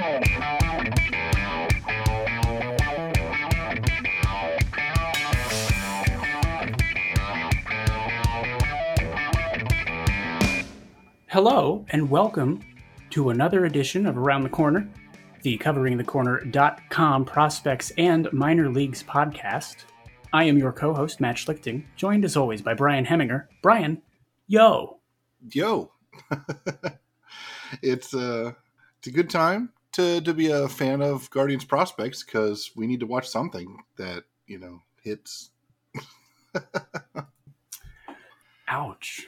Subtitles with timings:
[0.00, 0.18] Hello,
[11.90, 12.60] and welcome
[13.10, 14.88] to another edition of Around the Corner,
[15.42, 19.84] the coveringthecorner.com prospects and minor leagues podcast.
[20.32, 23.48] I am your co host, Matt Schlichting, joined as always by Brian Heminger.
[23.60, 24.00] Brian,
[24.46, 25.00] yo.
[25.52, 25.92] Yo.
[27.82, 28.52] it's, uh,
[28.98, 33.00] it's a good time to, to be a fan of Guardians prospects because we need
[33.00, 35.50] to watch something that, you know, hits.
[38.68, 39.26] Ouch.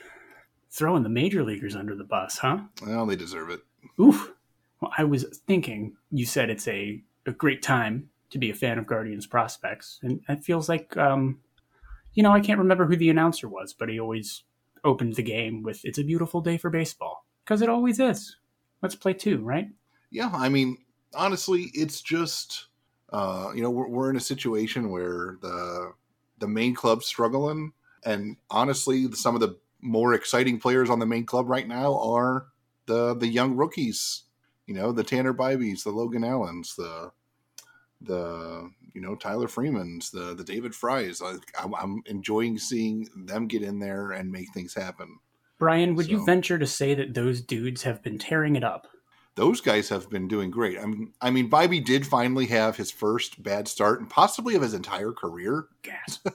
[0.70, 2.60] Throwing the major leaguers under the bus, huh?
[2.86, 3.60] Well, they deserve it.
[4.00, 4.32] Oof.
[4.80, 8.78] Well, I was thinking you said it's a, a great time to be a fan
[8.78, 11.40] of Guardians prospects, and it feels like, um,
[12.14, 14.42] you know, I can't remember who the announcer was, but he always
[14.84, 18.36] opened the game with "It's a beautiful day for baseball" because it always is.
[18.80, 19.68] Let's play two, right?
[20.12, 20.76] Yeah, I mean,
[21.14, 22.66] honestly, it's just
[23.10, 25.92] uh, you know we're, we're in a situation where the
[26.38, 27.72] the main club's struggling,
[28.04, 32.46] and honestly, some of the more exciting players on the main club right now are
[32.86, 34.24] the the young rookies.
[34.66, 37.10] You know, the Tanner Bibees, the Logan Allens, the
[38.02, 41.22] the you know Tyler Freemans, the the David Frys.
[41.22, 45.18] I, I'm, I'm enjoying seeing them get in there and make things happen.
[45.58, 48.88] Brian, would so, you venture to say that those dudes have been tearing it up?
[49.34, 50.78] Those guys have been doing great.
[50.78, 54.62] I mean, I mean, Bibee did finally have his first bad start and possibly of
[54.62, 55.68] his entire career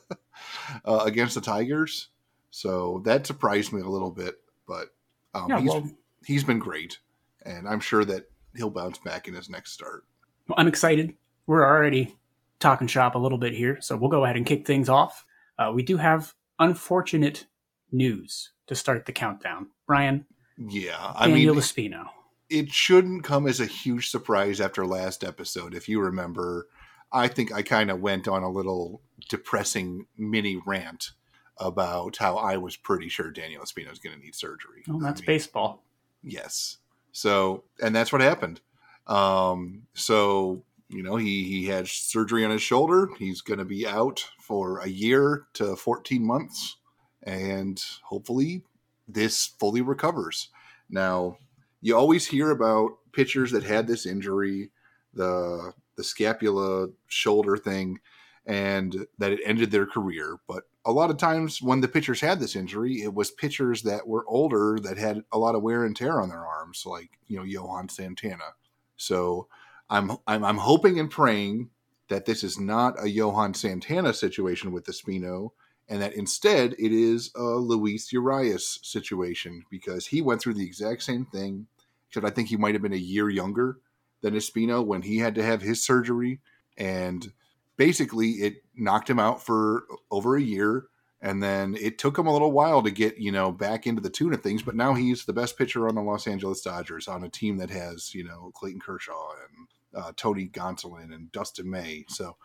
[0.86, 2.10] uh, against the Tigers.
[2.50, 4.36] So that surprised me a little bit,
[4.68, 4.88] but
[5.36, 5.92] um, yeah, he's, well,
[6.26, 6.98] he's been great,
[7.44, 10.06] and I'm sure that he'll bounce back in his next start.
[10.48, 11.14] Well, I'm excited.
[11.46, 12.16] We're already
[12.60, 15.26] talking shop a little bit here, so we'll go ahead and kick things off.
[15.60, 17.46] Uh, we do have unfortunate
[17.92, 19.68] news to start the countdown.
[19.86, 20.26] Brian,
[20.58, 22.08] yeah, I Daniel mean, Espino.
[22.50, 25.74] It shouldn't come as a huge surprise after last episode.
[25.74, 26.68] If you remember,
[27.12, 31.12] I think I kind of went on a little depressing mini rant
[31.58, 34.84] about how I was pretty sure Daniel Espino is going to need surgery.
[34.90, 35.84] Oh, that's I mean, baseball.
[36.24, 36.78] Yes.
[37.12, 38.62] So, and that's what happened.
[39.08, 43.10] Um, so, you know, he, he had surgery on his shoulder.
[43.18, 46.78] He's going to be out for a year to 14 months.
[47.24, 48.64] And hopefully
[49.08, 50.50] this fully recovers.
[50.90, 51.38] Now,
[51.88, 54.72] you always hear about pitchers that had this injury,
[55.14, 58.00] the the scapula shoulder thing,
[58.46, 60.38] and that it ended their career.
[60.50, 64.06] But a lot of times when the pitchers had this injury, it was pitchers that
[64.06, 67.38] were older that had a lot of wear and tear on their arms, like you
[67.38, 68.56] know Johan Santana.
[68.98, 69.48] So
[69.90, 71.70] I'm I'm, I'm hoping and praying
[72.10, 75.52] that this is not a Johan Santana situation with the Espino,
[75.88, 81.04] and that instead it is a Luis Urias situation because he went through the exact
[81.04, 81.66] same thing,
[82.08, 83.80] except I think he might have been a year younger
[84.22, 86.40] than Espino when he had to have his surgery,
[86.78, 87.32] and
[87.78, 90.86] basically it knocked him out for over a year.
[91.20, 94.10] And then it took him a little while to get you know back into the
[94.10, 94.62] tune of things.
[94.62, 97.72] But now he's the best pitcher on the los angeles dodgers on a team that
[97.72, 102.06] has you know clayton kershaw and uh, tony gonsolin and dustin may.
[102.08, 102.38] So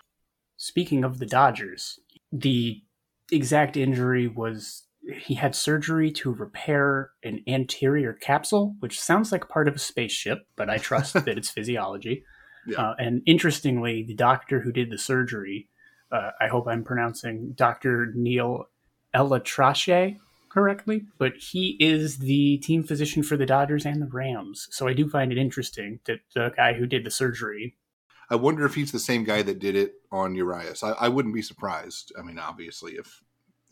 [0.56, 1.98] speaking of the dodgers
[2.32, 2.82] the
[3.30, 4.84] exact injury was
[5.18, 10.46] he had surgery to repair an anterior capsule which sounds like part of a spaceship
[10.56, 12.24] but i trust that it's physiology
[12.66, 12.78] yeah.
[12.78, 15.68] Uh, and interestingly, the doctor who did the surgery,
[16.10, 18.12] uh, I hope I'm pronouncing Dr.
[18.14, 18.68] Neil
[19.14, 20.18] ElAttrache
[20.48, 24.68] correctly, but he is the team physician for the Dodgers and the Rams.
[24.70, 27.76] So I do find it interesting that the guy who did the surgery.
[28.30, 30.82] I wonder if he's the same guy that did it on Urias.
[30.82, 32.12] I, I wouldn't be surprised.
[32.18, 33.22] I mean, obviously, if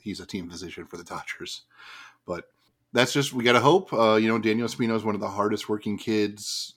[0.03, 1.63] he's a team physician for the Dodgers,
[2.27, 2.45] but
[2.93, 3.93] that's just we got to hope.
[3.93, 6.75] Uh, you know, Daniel Espino is one of the hardest working kids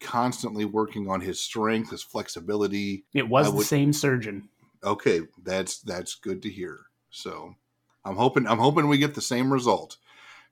[0.00, 3.04] constantly working on his strength, his flexibility.
[3.14, 4.48] It was would, the same surgeon.
[4.84, 6.80] Okay, that's that's good to hear.
[7.10, 7.54] So
[8.04, 9.96] I'm hoping I'm hoping we get the same result.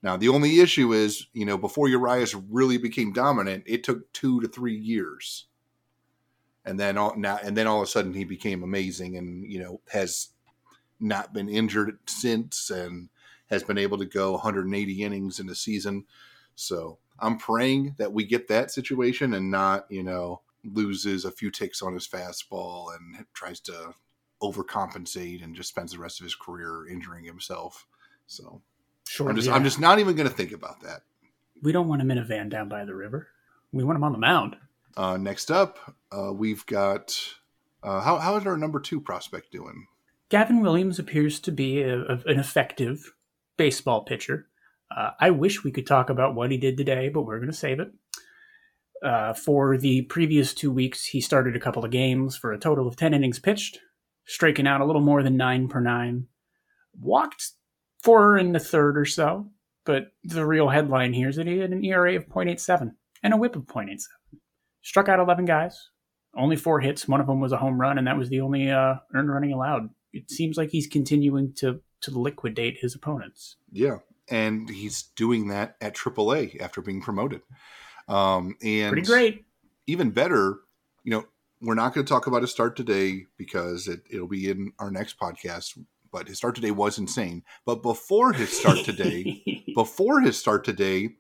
[0.02, 4.40] Now the only issue is, you know, before Urias really became dominant, it took two
[4.40, 5.46] to three years,
[6.64, 9.60] and then all now and then all of a sudden he became amazing, and you
[9.60, 10.28] know has
[11.02, 13.08] not been injured since, and
[13.50, 16.04] has been able to go 180 innings in a season.
[16.54, 21.50] So I'm praying that we get that situation and not, you know, loses a few
[21.50, 23.94] ticks on his fastball and tries to
[24.42, 27.86] overcompensate and just spends the rest of his career injuring himself.
[28.26, 28.62] So
[29.08, 29.54] sure, I'm just yeah.
[29.54, 31.02] I'm just not even going to think about that.
[31.62, 33.28] We don't want him in a van down by the river.
[33.72, 34.56] We want him on the mound.
[34.96, 35.78] Uh, next up,
[36.10, 37.16] uh, we've got
[37.82, 39.86] uh, how how is our number two prospect doing?
[40.32, 43.12] Gavin Williams appears to be a, a, an effective
[43.58, 44.46] baseball pitcher.
[44.90, 47.56] Uh, I wish we could talk about what he did today, but we're going to
[47.56, 47.92] save it.
[49.04, 52.88] Uh, for the previous two weeks, he started a couple of games for a total
[52.88, 53.80] of 10 innings pitched,
[54.24, 56.28] striking out a little more than nine per nine.
[56.98, 57.50] Walked
[58.02, 59.50] four in the third or so,
[59.84, 62.92] but the real headline here is that he had an ERA of 0.87
[63.22, 64.00] and a whip of 0.87.
[64.80, 65.90] Struck out 11 guys,
[66.34, 67.06] only four hits.
[67.06, 69.52] One of them was a home run, and that was the only uh, earned running
[69.52, 69.90] allowed.
[70.12, 73.56] It seems like he's continuing to to liquidate his opponents.
[73.70, 73.98] Yeah,
[74.28, 77.42] and he's doing that at AAA after being promoted.
[78.08, 79.44] Um, and pretty great.
[79.86, 80.60] Even better,
[81.04, 81.24] you know,
[81.60, 84.90] we're not going to talk about his start today because it, it'll be in our
[84.90, 85.78] next podcast.
[86.10, 87.42] But his start today was insane.
[87.64, 91.10] But before his start today, before his start today,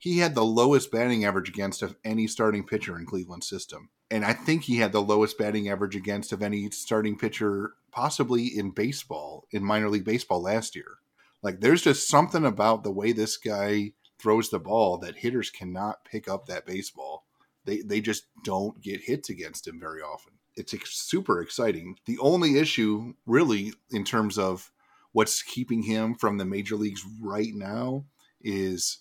[0.00, 3.88] he had the lowest batting average against of any starting pitcher in Cleveland's system.
[4.10, 8.46] And I think he had the lowest batting average against of any starting pitcher possibly
[8.46, 10.98] in baseball, in minor league baseball last year.
[11.42, 16.04] Like there's just something about the way this guy throws the ball that hitters cannot
[16.04, 17.24] pick up that baseball.
[17.64, 20.34] They they just don't get hits against him very often.
[20.56, 21.96] It's super exciting.
[22.06, 24.70] The only issue really in terms of
[25.12, 28.06] what's keeping him from the major leagues right now
[28.40, 28.98] is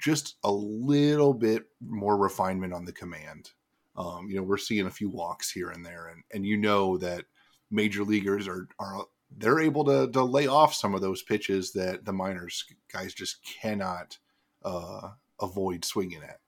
[0.00, 3.50] just a little bit more refinement on the command.
[3.96, 6.96] Um, you know, we're seeing a few walks here and there, and and you know
[6.98, 7.24] that
[7.70, 9.04] major leaguers are are
[9.36, 13.44] they're able to to lay off some of those pitches that the minors guys just
[13.44, 14.16] cannot
[14.64, 15.10] uh,
[15.40, 16.40] avoid swinging at.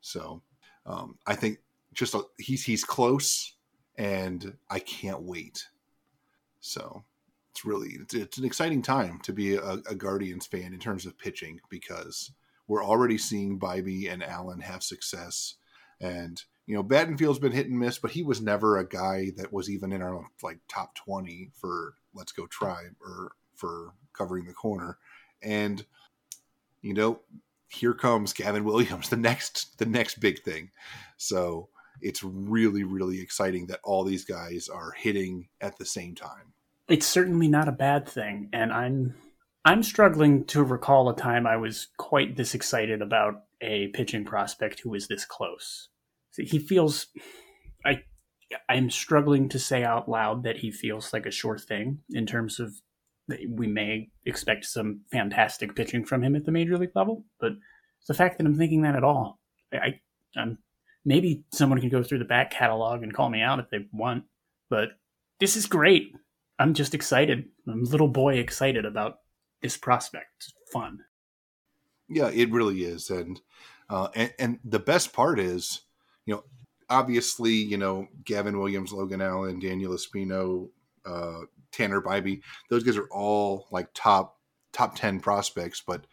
[0.00, 0.42] So
[0.86, 1.58] um, I think
[1.92, 3.54] just a, he's he's close,
[3.96, 5.66] and I can't wait.
[6.60, 7.04] So
[7.52, 11.06] it's really it's, it's an exciting time to be a, a Guardians fan in terms
[11.06, 12.30] of pitching because
[12.66, 15.56] we're already seeing Bibee and Allen have success.
[16.00, 19.52] And, you know, Battenfield's been hit and miss, but he was never a guy that
[19.52, 24.54] was even in our like top 20 for Let's Go Tribe or for covering the
[24.54, 24.98] corner.
[25.42, 25.84] And,
[26.80, 27.20] you know,
[27.68, 30.70] here comes Gavin Williams, the next the next big thing.
[31.16, 31.68] So
[32.00, 36.52] it's really, really exciting that all these guys are hitting at the same time.
[36.88, 39.14] It's certainly not a bad thing, and I'm
[39.64, 44.80] I'm struggling to recall a time I was quite this excited about a pitching prospect
[44.80, 45.88] who was this close.
[46.36, 47.06] He feels
[47.84, 48.02] I
[48.68, 52.60] I'm struggling to say out loud that he feels like a sure thing in terms
[52.60, 52.74] of
[53.48, 57.52] we may expect some fantastic pitching from him at the major league level, but
[58.06, 59.40] the fact that I'm thinking that at all,
[59.72, 60.00] I,
[60.36, 60.58] I'm
[61.04, 64.24] maybe someone can go through the back catalog and call me out if they want,
[64.68, 64.90] but
[65.40, 66.12] this is great.
[66.58, 67.46] I'm just excited.
[67.66, 69.20] I'm little boy excited about
[69.62, 70.26] this prospect.
[70.38, 71.00] It's fun.
[72.08, 73.40] Yeah, it really is, and
[73.88, 75.80] uh, and and the best part is,
[76.26, 76.44] you know,
[76.88, 80.68] obviously, you know, Gavin Williams, Logan Allen, Daniel Espino,
[81.04, 81.40] uh,
[81.72, 82.40] Tanner Bibee,
[82.70, 84.38] those guys are all like top
[84.72, 86.06] top ten prospects, but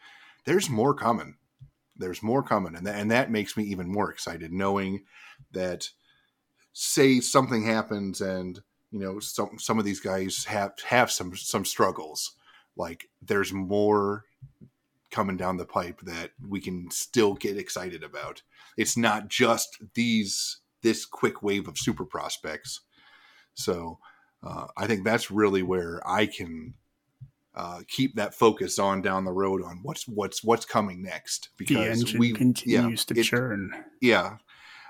[0.46, 1.36] there's more coming.
[1.98, 5.04] There's more coming, and that, and that makes me even more excited, knowing
[5.52, 5.88] that
[6.74, 8.62] say something happens and
[8.92, 12.36] you know some some of these guys have have some some struggles
[12.76, 14.26] like there's more
[15.12, 18.42] coming down the pipe that we can still get excited about.
[18.78, 22.82] It's not just these this quick wave of super prospects.
[23.54, 24.00] So
[24.44, 26.74] uh, I think that's really where I can
[27.54, 32.14] uh, keep that focus on down the road on what's what's what's coming next because
[32.16, 33.72] we continues yeah, to it, churn.
[34.02, 34.38] Yeah,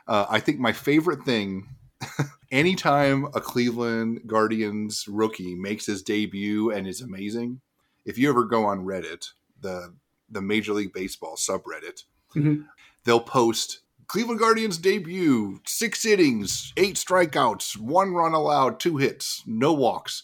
[0.07, 1.67] uh, I think my favorite thing
[2.51, 7.61] anytime a Cleveland Guardians rookie makes his debut and is amazing,
[8.05, 9.29] if you ever go on Reddit,
[9.59, 9.93] the
[10.31, 12.03] the Major League Baseball subreddit,
[12.35, 12.61] mm-hmm.
[13.03, 19.71] they'll post Cleveland Guardians debut, six innings, eight strikeouts, one run allowed, two hits, no
[19.71, 20.23] walks.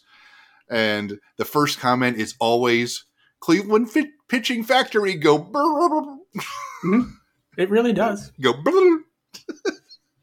[0.69, 3.05] And the first comment is always
[3.39, 5.39] Cleveland fit, pitching factory go.
[5.39, 7.01] Mm-hmm.
[7.57, 8.31] It really does.
[8.41, 8.53] Go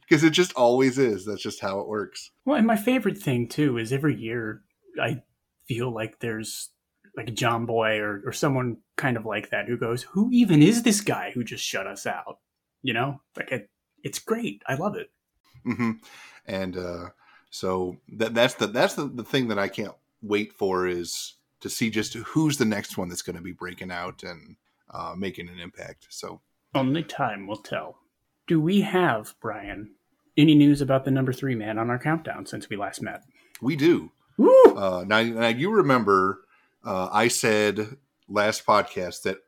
[0.01, 1.25] because it just always is.
[1.25, 2.31] That's just how it works.
[2.45, 4.63] Well, and my favorite thing too is every year
[5.01, 5.23] I
[5.67, 6.71] feel like there's
[7.17, 11.01] like Jomboy or, or someone kind of like that who goes, who even is this
[11.01, 12.39] guy who just shut us out?
[12.83, 13.71] You know, like it,
[14.03, 14.63] it's great.
[14.67, 15.11] I love it.
[15.67, 15.93] Mm-hmm.
[16.47, 17.11] And uh,
[17.51, 21.71] so that that's the that's the, the thing that I can't wait for is to
[21.71, 24.57] see just who's the next one that's going to be breaking out and
[24.91, 26.07] uh, making an impact.
[26.11, 26.41] So
[26.75, 27.99] only time will tell.
[28.47, 29.95] Do we have Brian
[30.37, 33.23] any news about the number three man on our countdown since we last met?
[33.63, 34.11] We do.
[34.39, 36.44] Uh, now, now you remember
[36.85, 37.97] uh, I said
[38.29, 39.39] last podcast that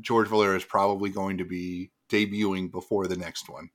[0.00, 3.70] George Valera is probably going to be debuting before the next one.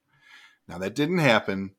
[0.68, 1.72] Now that didn't happen,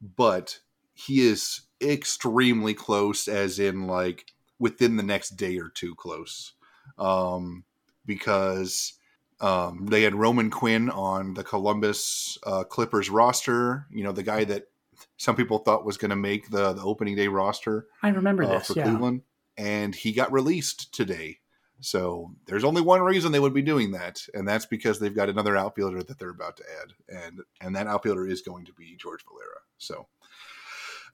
[0.00, 0.60] but
[0.92, 6.52] he is extremely close, as in like within the next day or two close,
[6.98, 7.64] um,
[8.06, 8.94] because
[9.40, 13.86] Um, they had Roman Quinn on the Columbus uh, Clippers roster.
[13.90, 14.68] You know, the guy that
[15.16, 17.88] some people thought was going to make the, the opening day roster.
[18.02, 18.68] I remember uh, this.
[18.68, 18.84] for Yeah.
[18.84, 19.22] Cleveland,
[19.56, 21.38] and he got released today.
[21.80, 25.28] So there's only one reason they would be doing that, and that's because they've got
[25.28, 28.96] another outfielder that they're about to add, and and that outfielder is going to be
[28.96, 29.60] George Valera.
[29.78, 30.06] So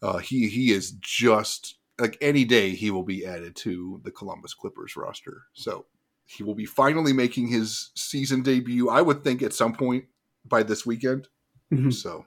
[0.02, 4.54] uh, he he is just like any day he will be added to the Columbus
[4.54, 5.42] Clippers roster.
[5.54, 5.86] So
[6.26, 8.88] he will be finally making his season debut.
[8.88, 10.04] I would think at some point
[10.44, 11.28] by this weekend.
[11.72, 11.92] Mhm.
[11.92, 12.26] So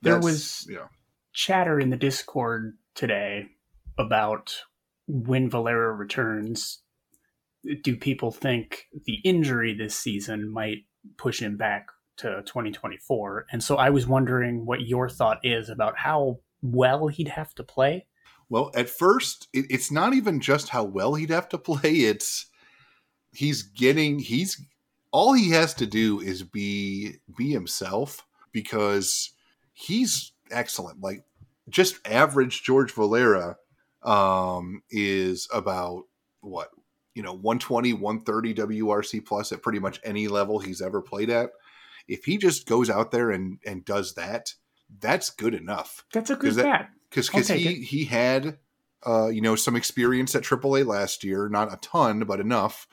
[0.00, 0.88] There was- yeah.
[1.32, 3.50] chatter in the Discord today
[3.98, 4.56] about
[5.06, 6.80] when Valera returns.
[7.82, 10.84] Do people think the injury this season might
[11.16, 13.46] push him back to 2024?
[13.50, 17.62] And so I was wondering what your thought is about how well he'd have to
[17.62, 18.06] play.
[18.48, 21.90] Well, at first, it, it's not even just how well he'd have to play.
[21.90, 22.46] It's
[23.32, 24.60] he's getting he's
[25.10, 29.32] all he has to do is be be himself because
[29.72, 31.00] he's excellent.
[31.00, 31.24] Like
[31.68, 33.56] just average George Valera
[34.04, 36.04] um, is about
[36.40, 36.70] what
[37.14, 41.50] you know 120 130 WRC plus at pretty much any level he's ever played at.
[42.06, 44.52] If he just goes out there and and does that,
[45.00, 46.90] that's good enough That's a good that- bat.
[47.10, 47.82] because he it.
[47.84, 48.58] he had
[49.06, 52.86] uh, you know some experience at AAA last year, not a ton, but enough.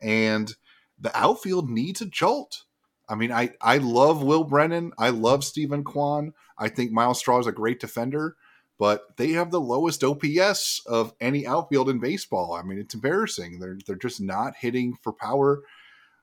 [0.00, 0.54] And
[0.98, 2.64] the outfield needs a jolt.
[3.08, 4.92] I mean, I I love Will Brennan.
[4.98, 6.32] I love Steven Kwan.
[6.58, 8.36] I think Myles Straw is a great defender,
[8.78, 12.54] but they have the lowest OPS of any outfield in baseball.
[12.54, 13.60] I mean, it's embarrassing.
[13.60, 15.62] They're they're just not hitting for power.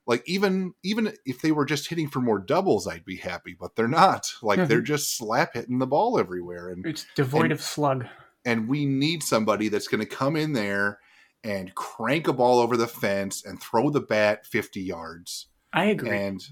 [0.06, 3.56] Like even even if they were just hitting for more doubles, I'd be happy.
[3.58, 4.34] But they're not.
[4.42, 4.86] Like they're mm-hmm.
[4.86, 6.70] just slap hitting the ball everywhere.
[6.70, 8.06] And It's devoid and- of slug.
[8.44, 11.00] and we need somebody that's going to come in there
[11.44, 16.16] and crank a ball over the fence and throw the bat 50 yards I agree.
[16.16, 16.44] and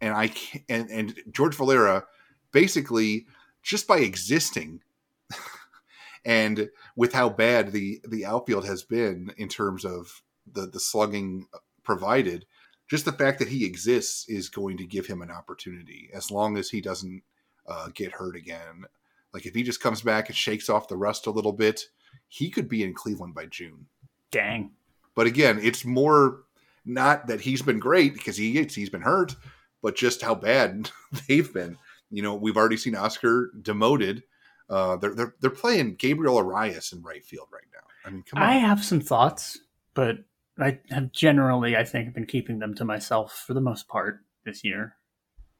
[0.00, 0.32] and i
[0.68, 2.04] and and george valera
[2.52, 3.26] basically
[3.62, 4.82] just by existing
[6.26, 11.46] and with how bad the the outfield has been in terms of the the slugging
[11.82, 12.44] provided
[12.88, 16.58] just the fact that he exists is going to give him an opportunity as long
[16.58, 17.22] as he doesn't
[17.66, 18.84] uh, get hurt again
[19.32, 21.84] like if he just comes back and shakes off the rust a little bit
[22.28, 23.86] he could be in cleveland by june
[24.30, 24.72] Dang.
[25.14, 26.42] but again, it's more
[26.84, 29.34] not that he's been great because he he's been hurt,
[29.82, 30.90] but just how bad
[31.28, 31.78] they've been.
[32.10, 34.22] You know, we've already seen Oscar demoted.
[34.68, 37.86] Uh, they're they're they're playing Gabriel Arias in right field right now.
[38.04, 38.48] I mean, come on.
[38.48, 39.58] I have some thoughts,
[39.94, 40.18] but
[40.58, 44.64] I have generally, I think, been keeping them to myself for the most part this
[44.64, 44.96] year.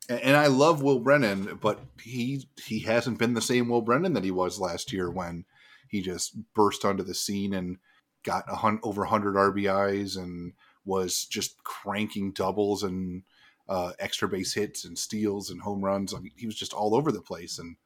[0.08, 4.14] and, and I love Will Brennan, but he he hasn't been the same Will Brennan
[4.14, 5.44] that he was last year when
[5.88, 7.78] he just burst onto the scene and
[8.24, 10.52] got a hun- over 100 RBIs and
[10.84, 13.22] was just cranking doubles and
[13.68, 16.14] uh, extra base hits and steals and home runs.
[16.14, 17.76] I mean, he was just all over the place, and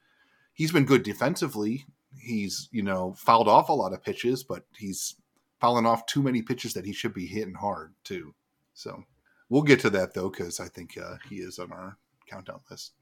[0.61, 1.87] he's been good defensively.
[2.21, 5.17] He's you know fouled off a lot of pitches, but he's
[5.59, 8.35] fouling off too many pitches that he should be hitting hard too.
[8.75, 9.05] So
[9.49, 12.93] we'll get to that though, because I think uh, he is on our countdown list.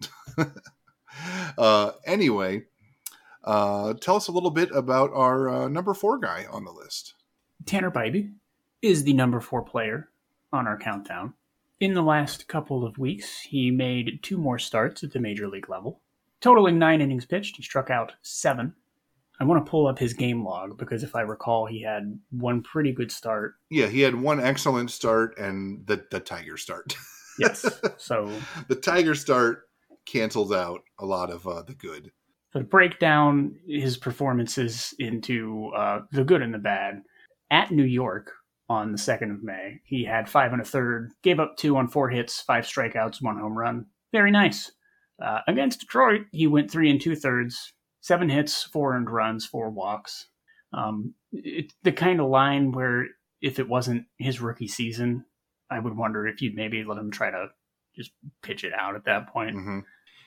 [1.58, 2.62] uh, anyway,
[3.42, 7.14] uh, tell us a little bit about our uh, number four guy on the list.
[7.66, 8.34] Tanner Bibee
[8.82, 10.10] is the number four player
[10.52, 11.34] on our countdown.
[11.80, 15.68] In the last couple of weeks, he made two more starts at the major league
[15.68, 16.00] level.
[16.40, 18.74] Totaling nine innings pitched, he struck out seven.
[19.40, 22.62] I want to pull up his game log because if I recall, he had one
[22.62, 23.54] pretty good start.
[23.70, 26.96] Yeah, he had one excellent start and the the Tiger start.
[27.40, 27.64] Yes.
[27.98, 28.28] so
[28.66, 29.68] the Tiger start
[30.06, 32.10] cancels out a lot of uh, the good.
[32.52, 37.00] to break down his performances into uh, the good and the bad,
[37.52, 38.32] at New York
[38.68, 41.86] on the 2nd of May, he had five and a third, gave up two on
[41.86, 43.86] four hits, five strikeouts, one home run.
[44.10, 44.72] Very nice.
[45.22, 49.68] Uh, against Detroit, he went three and two thirds, seven hits, four earned runs, four
[49.70, 50.28] walks.
[50.72, 53.06] Um, it, the kind of line where
[53.40, 55.24] if it wasn't his rookie season,
[55.70, 57.48] I would wonder if you'd maybe let him try to
[57.96, 58.10] just
[58.42, 59.54] pitch it out at that point.
[59.54, 59.80] hmm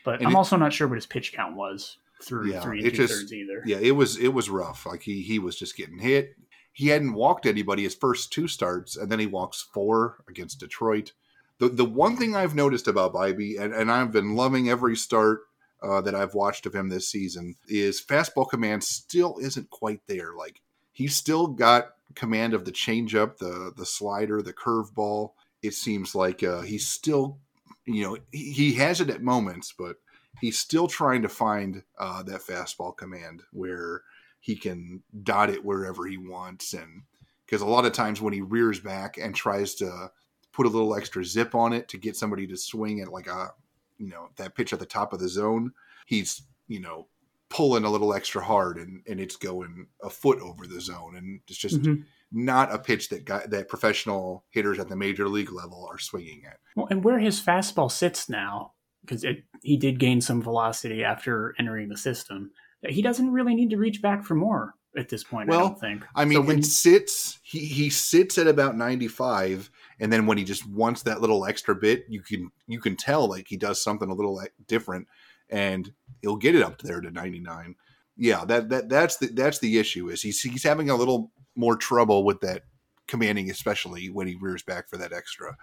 [0.03, 2.79] But And I'm it- also not sure what his pitch count was through Yeah, three
[2.81, 3.63] and two just- thirds either.
[3.65, 4.85] Yeah, it was it was rough.
[4.85, 6.35] Like he he was just getting hit.
[6.73, 11.13] He hadn't walked anybody his first two starts, and then he walks four against Detroit.
[11.61, 15.41] The the one thing I've noticed about Bibee, and, and I've been loving every start
[15.83, 20.33] uh, that I've watched of him this season, is fastball command still isn't quite there.
[20.35, 20.59] Like
[20.91, 25.33] he's still got command of the changeup, the the slider, the curveball.
[25.61, 27.37] It seems like uh, he's still,
[27.85, 29.97] you know, he, he has it at moments, but
[30.39, 34.01] he's still trying to find uh, that fastball command where
[34.39, 37.03] he can dot it wherever he wants and
[37.45, 40.09] because a lot of times when he rears back and tries to
[40.53, 43.51] put a little extra zip on it to get somebody to swing at like a
[43.97, 45.71] you know that pitch at the top of the zone.
[46.05, 47.07] He's you know
[47.49, 51.15] pulling a little extra hard and and it's going a foot over the zone.
[51.17, 52.05] And it's just Mhm.
[52.31, 56.45] not a pitch that guy, that professional hitters at the major league level are swinging
[56.45, 56.59] at.
[56.75, 59.25] Well, and where his fastball sits now, because
[59.63, 62.51] he did gain some velocity after entering the system,
[62.87, 65.49] he doesn't really need to reach back for more at this point.
[65.49, 66.03] I Well, don't think.
[66.15, 67.39] I mean, So when- it sits.
[67.43, 69.69] He he sits at about ninety five,
[69.99, 73.27] and then when he just wants that little extra bit, you can you can tell
[73.27, 75.07] like he does something a little like, different,
[75.49, 77.75] and he'll get it up there to ninety nine.
[78.17, 81.75] Yeah, that that that's the that's the issue is he's he's having a little more
[81.75, 82.63] trouble with that
[83.07, 85.57] commanding, especially when he rears back for that extra.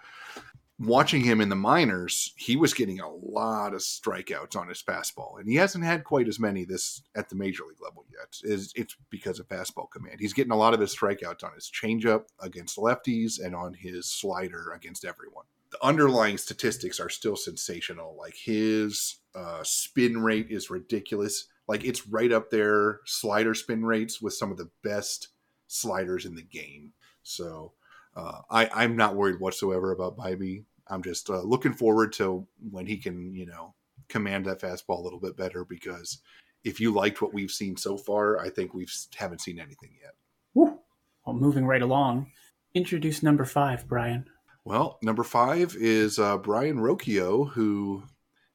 [0.79, 5.37] Watching him in the minors, he was getting a lot of strikeouts on his fastball,
[5.37, 8.37] and he hasn't had quite as many this at the major league level yet.
[8.43, 10.21] Is it's because of fastball command.
[10.21, 14.05] He's getting a lot of his strikeouts on his changeup against lefties and on his
[14.05, 15.43] slider against everyone.
[15.71, 18.15] The underlying statistics are still sensational.
[18.17, 21.47] Like his uh, spin rate is ridiculous.
[21.67, 25.27] Like it's right up there, slider spin rates with some of the best
[25.67, 26.93] sliders in the game.
[27.21, 27.73] So
[28.15, 30.63] uh, I, I'm not worried whatsoever about Bibee.
[30.89, 33.75] I'm just uh, looking forward to when he can, you know,
[34.07, 35.65] command that fastball a little bit better.
[35.65, 36.19] Because
[36.63, 40.13] if you liked what we've seen so far, I think we've haven't seen anything yet.
[40.53, 40.79] Woo.
[41.25, 42.31] Well, moving right along,
[42.73, 44.25] introduce number five, Brian.
[44.65, 48.03] Well, number five is uh, Brayan Rocchio, who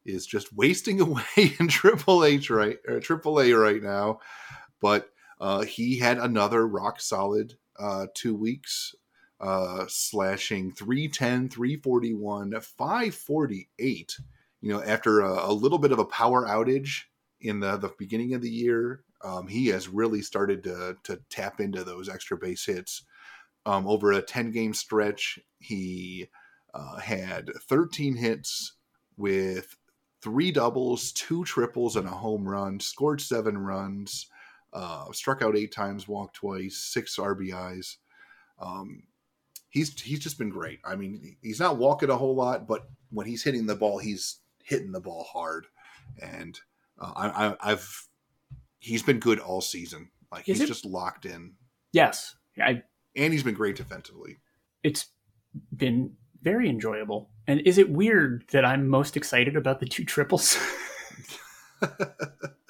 [0.05, 4.21] is just wasting away in Triple H right, or Triple A right now,
[4.81, 5.09] but
[5.41, 8.95] uh, he had another rock solid uh, two weeks,
[9.45, 14.17] uh, slashing 310, 341, 548.
[14.63, 17.03] You know, after a, a little bit of a power outage
[17.43, 21.61] in the, the beginning of the year, um, he has really started to, to tap
[21.61, 23.03] into those extra base hits.
[23.67, 26.29] Um, over a 10 game stretch, he
[26.73, 28.77] uh, had 13 hits
[29.19, 29.77] with
[30.23, 34.27] three doubles, two triples, and a home run, scored seven runs,
[34.73, 37.97] uh, struck out eight times, walked twice, six RBIs.
[38.59, 39.03] Um,
[39.75, 40.79] he's he's just been great.
[40.85, 44.39] I mean, he's not walking a whole lot, but when he's hitting the ball, he's
[44.63, 45.67] hitting the ball hard,
[46.23, 46.59] and
[46.99, 48.09] uh, I, I, I've
[48.79, 50.11] he's been good all season.
[50.33, 51.53] Like Is he's it- just locked in,
[51.93, 52.83] Yes, I,
[53.15, 54.39] and he's been great defensively.
[54.83, 55.07] it's
[55.77, 57.31] been very enjoyable.
[57.47, 60.59] And is it weird that I'm most excited about the two triples?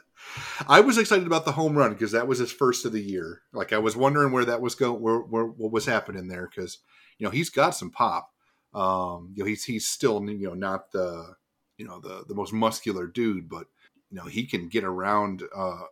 [0.66, 3.42] I was excited about the home run because that was his first of the year.
[3.52, 6.78] Like I was wondering where that was going, where, where what was happening there because
[7.18, 8.30] you know he's got some pop.
[8.72, 11.36] Um, you know he's he's still you know not the
[11.76, 13.66] you know the the most muscular dude, but
[14.10, 15.82] you know he can get around uh,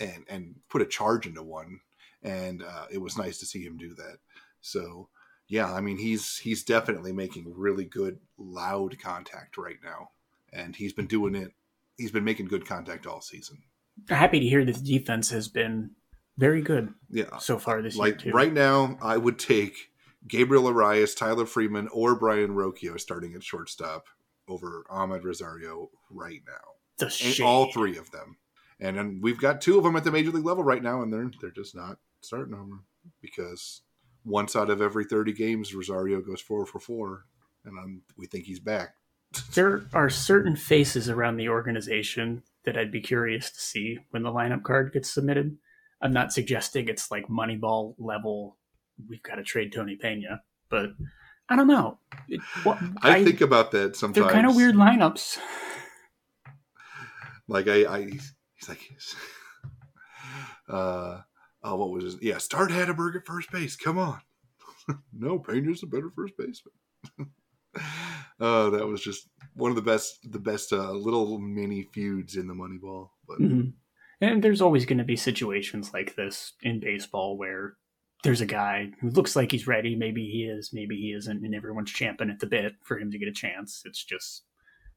[0.00, 1.80] and and put a charge into one,
[2.22, 4.18] and uh, it was nice to see him do that.
[4.60, 5.08] So
[5.48, 10.10] yeah, I mean he's he's definitely making really good loud contact right now,
[10.52, 11.52] and he's been doing it
[11.98, 13.58] he's been making good contact all season.
[14.08, 15.90] Happy to hear that the defense has been
[16.38, 18.36] very good Yeah, so far this like year, too.
[18.36, 19.74] right now, I would take
[20.26, 24.06] Gabriel Arias, Tyler Freeman, or Brayan Rocchio starting at shortstop
[24.46, 26.72] over Amed Rosario right now.
[26.98, 28.36] The And all three of them,
[28.80, 31.12] and then we've got two of them at the major league level right now, and
[31.12, 32.82] they're they're just not starting over
[33.20, 33.82] because
[34.24, 37.24] once out of every thirty games, Rosario goes four for four,
[37.64, 38.94] and um, we think he's back.
[39.54, 44.32] There are certain faces around the organization that I'd be curious to see when the
[44.32, 45.56] lineup card gets submitted.
[46.00, 48.56] I'm not suggesting it's like Moneyball level.
[49.08, 50.90] We've got to trade Tony Pena, but
[51.48, 51.98] I don't know.
[52.28, 54.26] It, what, I, think about that sometimes.
[54.26, 55.38] they're kind of weird lineups.
[57.48, 58.90] Like I, I he's like,
[60.68, 61.20] uh,
[61.62, 62.16] oh, what was his?
[62.20, 63.76] Yeah, start Hatteberg at first base.
[63.76, 64.20] Come on.
[65.12, 66.74] no, Pena's a better first baseman.
[68.40, 72.46] Oh, that was just one of the best, the best uh, little mini feuds in
[72.46, 73.08] the Moneyball.
[73.26, 73.72] But Mhm.
[74.20, 77.76] And there's always going to be situations like this in baseball where
[78.24, 79.94] there's a guy who looks like he's ready.
[79.96, 83.18] Maybe he is, maybe he isn't, and everyone's champing at the bit for him to
[83.18, 83.82] get a chance.
[83.84, 84.44] It's just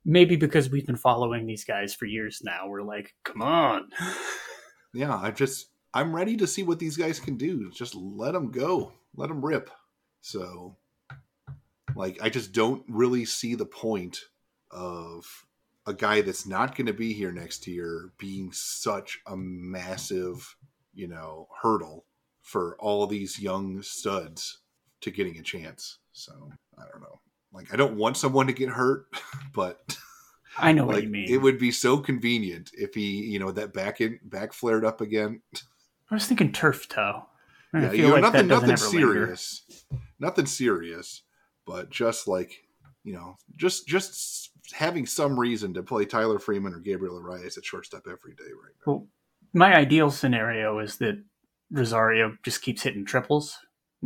[0.06, 2.68] maybe because we've been following these guys for years now.
[2.68, 3.90] We're like, come on.
[4.94, 7.70] yeah, I just I'm ready to see what these guys can do.
[7.72, 9.70] Just let them go, let them rip.
[10.22, 10.78] So,
[12.02, 14.18] like, I just don't really see the point
[14.72, 15.24] of
[15.86, 20.56] a guy that's not going to be here next year being such a massive,
[20.96, 22.06] you know, hurdle
[22.42, 24.62] for all these young studs
[25.02, 26.00] to getting a chance.
[26.12, 27.22] So, I don't know.
[27.54, 29.06] Like, I don't want someone to get hurt,
[29.54, 29.96] but
[30.58, 31.32] I know what like you mean.
[31.32, 35.02] it would be so convenient if he, you know, that back in back flared up
[35.02, 35.44] again.
[36.10, 37.28] I was thinking turf toe.
[37.76, 39.14] I Yeah, you know, like nothing, nothing ever linger.
[39.14, 39.86] serious.
[40.20, 41.22] nothing serious,
[41.72, 42.52] but just like
[43.04, 47.66] you know, just just having some reason to play Tyler Freeman or Gabriel Arias at
[47.66, 48.94] shortstop every day right now.
[48.94, 49.08] Well,
[49.54, 51.24] my ideal scenario is that
[51.72, 53.58] Rosario just keeps hitting triples.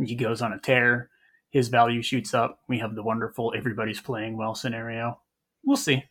[0.02, 1.10] He goes on a tear.
[1.50, 2.60] His value shoots up.
[2.68, 5.20] We have the wonderful everybody's playing well scenario.
[5.64, 6.04] We'll see.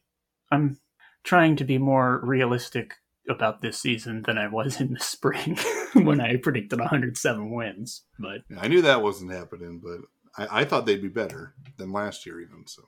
[0.52, 0.80] I'm
[1.24, 2.96] trying to be more realistic
[3.28, 5.58] about this season than I was in the spring
[5.94, 8.04] when I predicted 107 wins.
[8.20, 10.02] But Yeah, I knew that wasn't happening, but
[10.38, 12.66] I, I thought they'd be better than last year, even.
[12.68, 12.84] So,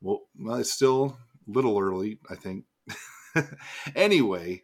[0.00, 2.64] well, well it's still a little early, I think.
[3.96, 4.60] anyway,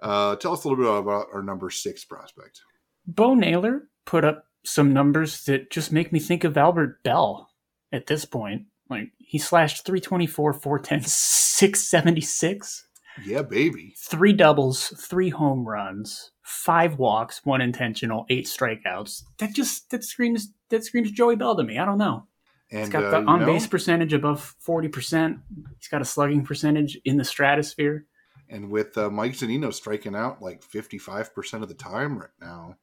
[0.00, 2.60] uh, tell us a little bit about our number six prospect.
[3.06, 7.50] Bo Naylor put up some numbers that just make me think of Albert Belle
[7.92, 8.62] at this point.
[8.90, 12.86] Like he slashed 324, 410, 676,
[13.24, 13.94] Yeah, baby.
[13.96, 19.22] three doubles, three home runs, five walks, one intentional, eight strikeouts.
[19.38, 21.78] That just that screams that screams Joey Belle to me.
[21.78, 22.26] I don't know.
[22.70, 25.40] And He's got uh, the you on know, base percentage above 40%.
[25.78, 28.06] He's got a slugging percentage in the stratosphere.
[28.48, 32.76] and with uh, Mike Zunino striking out like fifty-five percent of the time right now,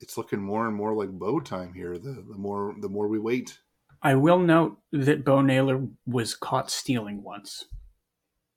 [0.00, 1.96] it's looking more and more like Bo time here.
[1.98, 3.58] The the more the more we wait.
[4.02, 7.64] I will note that Bo Naylor was caught stealing once.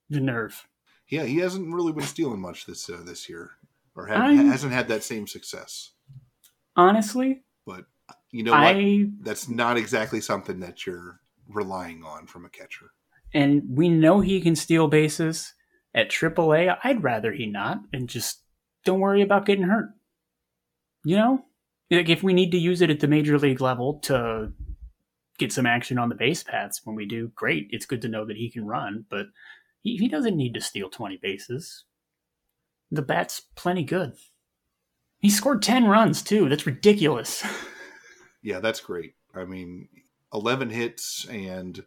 [0.09, 0.67] The nerve.
[1.07, 3.51] Yeah, he hasn't really been stealing much this uh, this year,
[3.95, 5.91] or had, hasn't had that same success.
[6.75, 7.85] Honestly, But
[8.31, 8.75] you know what?
[8.75, 12.91] I That's not exactly something that you're relying on from a catcher.
[13.33, 15.53] and we know he can steal bases
[15.93, 16.77] at AAA.
[16.83, 18.43] I'd rather he not and just
[18.85, 19.89] don't worry about getting hurt.
[21.03, 21.45] You know,
[21.91, 24.51] like if we need to use it at the major league level to
[25.37, 27.67] get some action on the base paths when we do, great.
[27.71, 29.27] It's good to know that he can run, but
[29.81, 31.85] he, he doesn't need to steal 20 bases.
[32.91, 34.13] The bat's plenty good.
[35.19, 36.49] He scored 10 runs too.
[36.49, 37.43] That's ridiculous.
[38.41, 39.15] Yeah, that's great.
[39.35, 39.89] I mean,
[40.33, 41.83] 11 hits and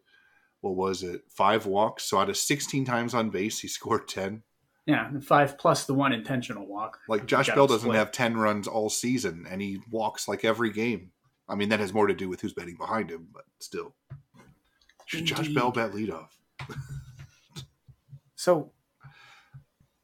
[0.61, 1.23] what was it?
[1.29, 2.05] Five walks.
[2.05, 4.43] So out of 16 times on base, he scored 10.
[4.87, 6.99] yeah, five plus the one intentional walk.
[7.09, 7.97] Like Josh Bell doesn't split.
[7.99, 11.11] have 10 runs all season and he walks like every game.
[11.49, 13.95] I mean, that has more to do with who's betting behind him, but still.
[15.07, 15.55] Should Josh Indeed.
[15.55, 16.29] Bell bet leadoff?
[18.35, 18.73] So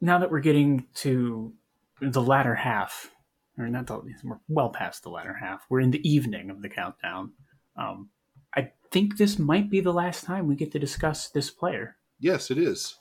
[0.01, 1.53] now that we're getting to
[2.01, 3.11] the latter half,
[3.59, 6.69] or not the, we're well past the latter half, we're in the evening of the
[6.69, 7.33] countdown.
[7.77, 8.11] Um,
[8.55, 11.97] I think this might be the last time we get to discuss this player.
[12.21, 12.97] Yes, it is.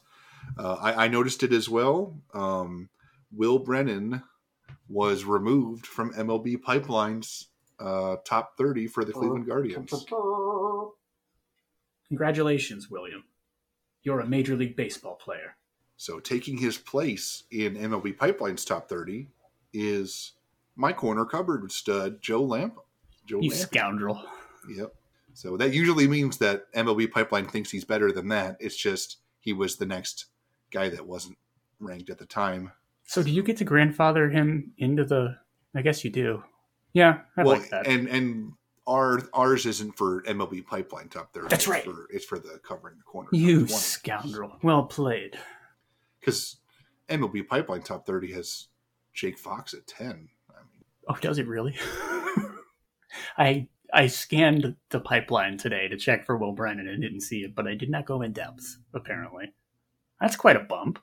[0.58, 2.20] Uh, I, I noticed it as well.
[2.34, 2.90] Um,
[3.32, 4.24] Will Brennan
[4.88, 7.48] was removed from MLB Pipeline's
[7.80, 10.06] uh, top 30 for the Cleveland Guardians.
[12.08, 13.24] Congratulations, William.
[14.04, 15.56] You're a Major League Baseball player.
[15.98, 19.28] So taking his place in MLB Pipeline's top 30
[19.74, 20.34] is
[20.78, 22.76] my corner cupboard stud, Joe Lampe.
[23.26, 23.56] Joe You Lampe.
[23.56, 24.24] scoundrel.
[24.70, 24.94] Yep.
[25.34, 28.58] So that usually means that MLB Pipeline thinks he's better than that.
[28.60, 30.26] It's just he was the next
[30.72, 31.38] guy that wasn't
[31.80, 32.72] ranked at the time.
[33.06, 35.38] So do you get to grandfather him into the?
[35.76, 36.44] I guess you do.
[36.94, 37.86] Yeah, I well, like that.
[37.88, 38.54] and and
[38.88, 41.48] our ours isn't for MLB Pipeline top 30.
[41.50, 41.84] That's It's right.
[41.84, 43.30] For, it's for the covering the corner.
[43.32, 44.54] you scoundrel.
[44.64, 45.38] Well played.
[46.20, 46.58] Because
[47.10, 48.68] MLB Pipeline top 30 has
[49.14, 50.30] Jake Fox at 10.
[51.08, 51.76] Oh, does it really?
[53.38, 57.56] I I scanned the pipeline today to check for Will Brennan and didn't see it,
[57.56, 58.78] but I did not go in depth.
[58.94, 59.54] Apparently,
[60.20, 61.00] that's quite a bump.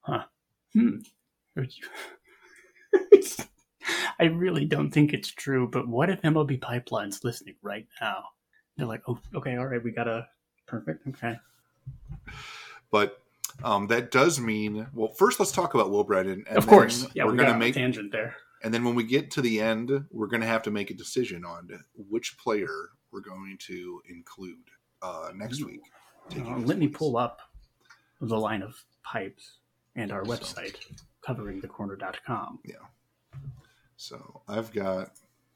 [0.00, 0.24] Huh?
[0.72, 0.98] Hmm.
[4.18, 8.24] I really don't think it's true, but what if MLB Pipeline's listening right now?
[8.76, 10.26] They're like, oh, okay, all right, we got a
[10.66, 11.06] perfect.
[11.08, 11.36] Okay,
[12.90, 13.22] but
[13.62, 15.12] um, that does mean well.
[15.12, 16.44] First, let's talk about Will Brennan.
[16.48, 18.36] And of course, yeah, we're we gonna make a tangent there.
[18.64, 20.94] And then when we get to the end, we're going to have to make a
[20.94, 24.56] decision on which player we're going to include
[25.02, 25.82] uh, next week.
[26.34, 26.96] Uh, let me place.
[26.98, 27.40] pull up
[28.20, 29.58] the line of pipes
[29.94, 32.60] and our website, So- coveringthecorner.com.
[32.64, 32.76] Yeah.
[33.96, 35.10] So I've got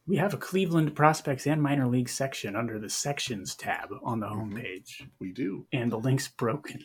[0.07, 4.27] We have a Cleveland prospects and minor league section under the sections tab on the
[4.29, 4.53] Mhm.
[4.53, 5.67] homepage, we do.
[5.73, 6.85] and the link's broken.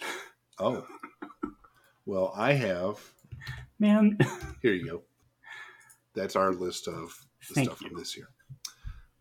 [0.60, 0.86] Oh,
[2.06, 3.00] well, I have.
[3.80, 4.18] Man,
[4.62, 5.04] Here you go.
[6.16, 7.90] That's our list of the Thank stuff you.
[7.90, 8.30] from this year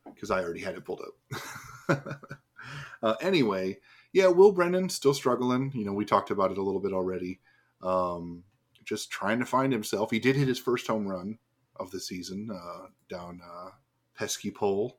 [0.04, 2.22] because I already had it pulled up.
[3.02, 3.78] uh, anyway,
[4.12, 5.72] yeah, Will Brennan still struggling.
[5.74, 7.40] You know, we talked about it a little bit already.
[7.82, 8.44] Um,
[8.84, 10.10] just trying to find himself.
[10.10, 11.38] He did hit his first home run
[11.76, 13.70] of the season uh, down uh,
[14.16, 14.98] Pesky Pole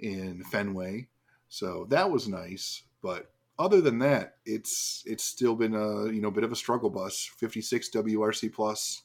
[0.00, 1.08] in Fenway,
[1.48, 2.82] so that was nice.
[3.02, 6.90] But other than that, it's it's still been a you know bit of a struggle
[6.90, 7.30] bus.
[7.36, 9.02] Fifty six WRC plus,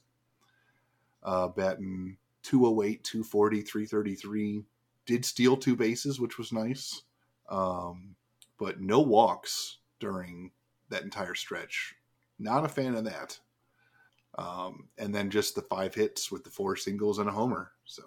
[1.23, 4.63] uh, batting 208, 240, 333.
[5.05, 7.03] did steal two bases, which was nice,
[7.49, 8.15] um,
[8.57, 10.51] but no walks during
[10.89, 11.95] that entire stretch.
[12.39, 13.39] Not a fan of that.
[14.37, 17.71] Um, and then just the five hits with the four singles and a homer.
[17.85, 18.03] So,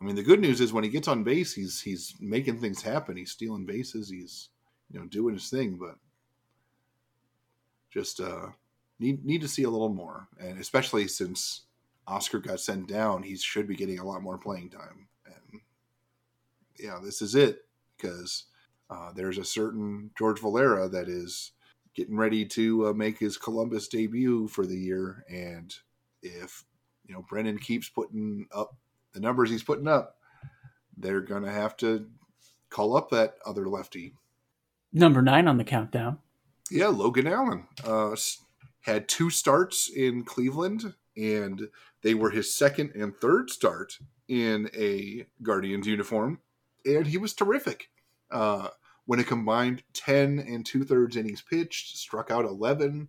[0.00, 2.82] I mean, the good news is when he gets on base, he's he's making things
[2.82, 3.16] happen.
[3.16, 4.10] He's stealing bases.
[4.10, 4.50] He's
[4.90, 5.96] you know doing his thing, but
[7.90, 8.48] just uh,
[8.98, 11.62] need need to see a little more, and especially since
[12.06, 15.08] Oscar got sent down, he should be getting a lot more playing time.
[15.26, 15.60] And
[16.78, 17.64] yeah, this is it
[17.96, 18.44] because
[18.90, 21.52] uh, there's a certain George Valera that is
[21.94, 25.74] getting ready to uh, make his Columbus debut for the year, and
[26.22, 26.64] if
[27.06, 28.76] you know Brennan keeps putting up
[29.12, 30.18] the numbers he's putting up,
[30.96, 32.06] they're gonna have to
[32.68, 34.14] call up that other lefty.
[34.92, 36.18] Number nine on the countdown.
[36.70, 38.16] Yeah, Logan Allen uh,
[38.80, 41.68] had two starts in Cleveland, and
[42.04, 46.38] they were his second and third start in a Guardians uniform,
[46.84, 47.88] and he was terrific.
[48.30, 48.68] Uh,
[49.06, 53.08] when a combined 10 and two thirds innings pitched, struck out 11,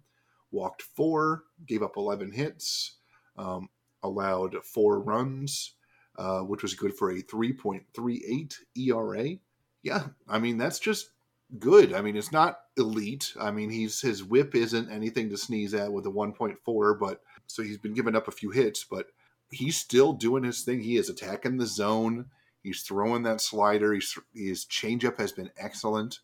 [0.52, 2.96] walked four, gave up 11 hits,
[3.38, 3.70] um,
[4.02, 5.74] allowed four runs,
[6.18, 9.36] uh, which was good for a 3.38 ERA.
[9.84, 11.12] Yeah, I mean, that's just
[11.60, 11.94] good.
[11.94, 13.34] I mean, it's not elite.
[13.40, 17.64] I mean, he's his whip isn't anything to sneeze at with a 1.4, but so
[17.64, 19.08] he's been giving up a few hits, but
[19.52, 20.82] he's still doing his thing.
[20.82, 22.26] He is attacking the zone.
[22.62, 23.94] He's throwing that slider.
[23.94, 26.20] He's, his changeup has been excellent.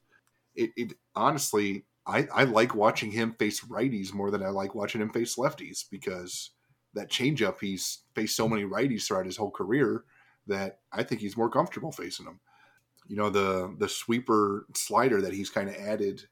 [0.56, 5.02] It, it honestly, I, I like watching him face righties more than I like watching
[5.02, 6.52] him face lefties because
[6.94, 10.04] that changeup he's faced so many righties throughout his whole career
[10.48, 12.40] that I think he's more comfortable facing them.
[13.08, 16.24] You know the the sweeper slider that he's kind of added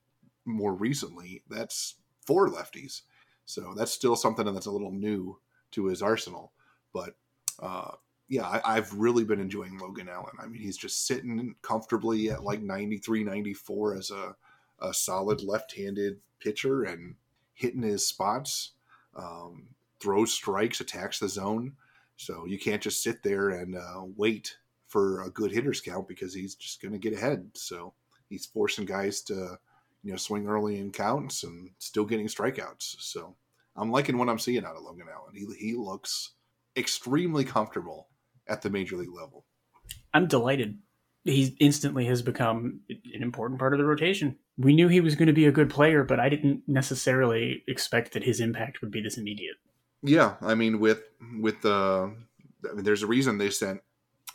[0.45, 3.01] more recently that's for lefties,
[3.49, 5.39] so that's still something that's a little new
[5.71, 6.51] to his arsenal.
[6.93, 7.15] But
[7.59, 7.93] uh,
[8.27, 10.35] yeah, I, have really been enjoying Logan Allen.
[10.39, 14.35] I mean, he's just sitting comfortably at like 93, 94 as a,
[14.79, 17.15] a solid left handed pitcher and
[17.55, 18.73] hitting his spots,
[19.15, 21.73] um, throws strikes, attacks the zone.
[22.17, 26.35] So you can't just sit there and uh, wait for a good hitters count because
[26.35, 27.49] he's just going to get ahead.
[27.55, 27.95] So
[28.29, 29.57] he's forcing guys to,
[30.03, 32.95] you know, swing early in counts and still getting strikeouts.
[32.99, 33.35] So
[33.75, 35.33] I'm liking what I'm seeing out of Logan Allen.
[35.35, 36.33] He, he looks
[36.77, 38.07] extremely comfortable
[38.47, 39.45] at the major league level.
[40.13, 40.79] I'm delighted.
[41.23, 44.37] He instantly has become an important part of the rotation.
[44.57, 48.13] We knew he was going to be a good player, but I didn't necessarily expect
[48.13, 49.57] that his impact would be this immediate.
[50.01, 51.03] Yeah, I mean, with
[51.39, 52.09] with the, uh,
[52.69, 53.81] I mean, there's a reason they sent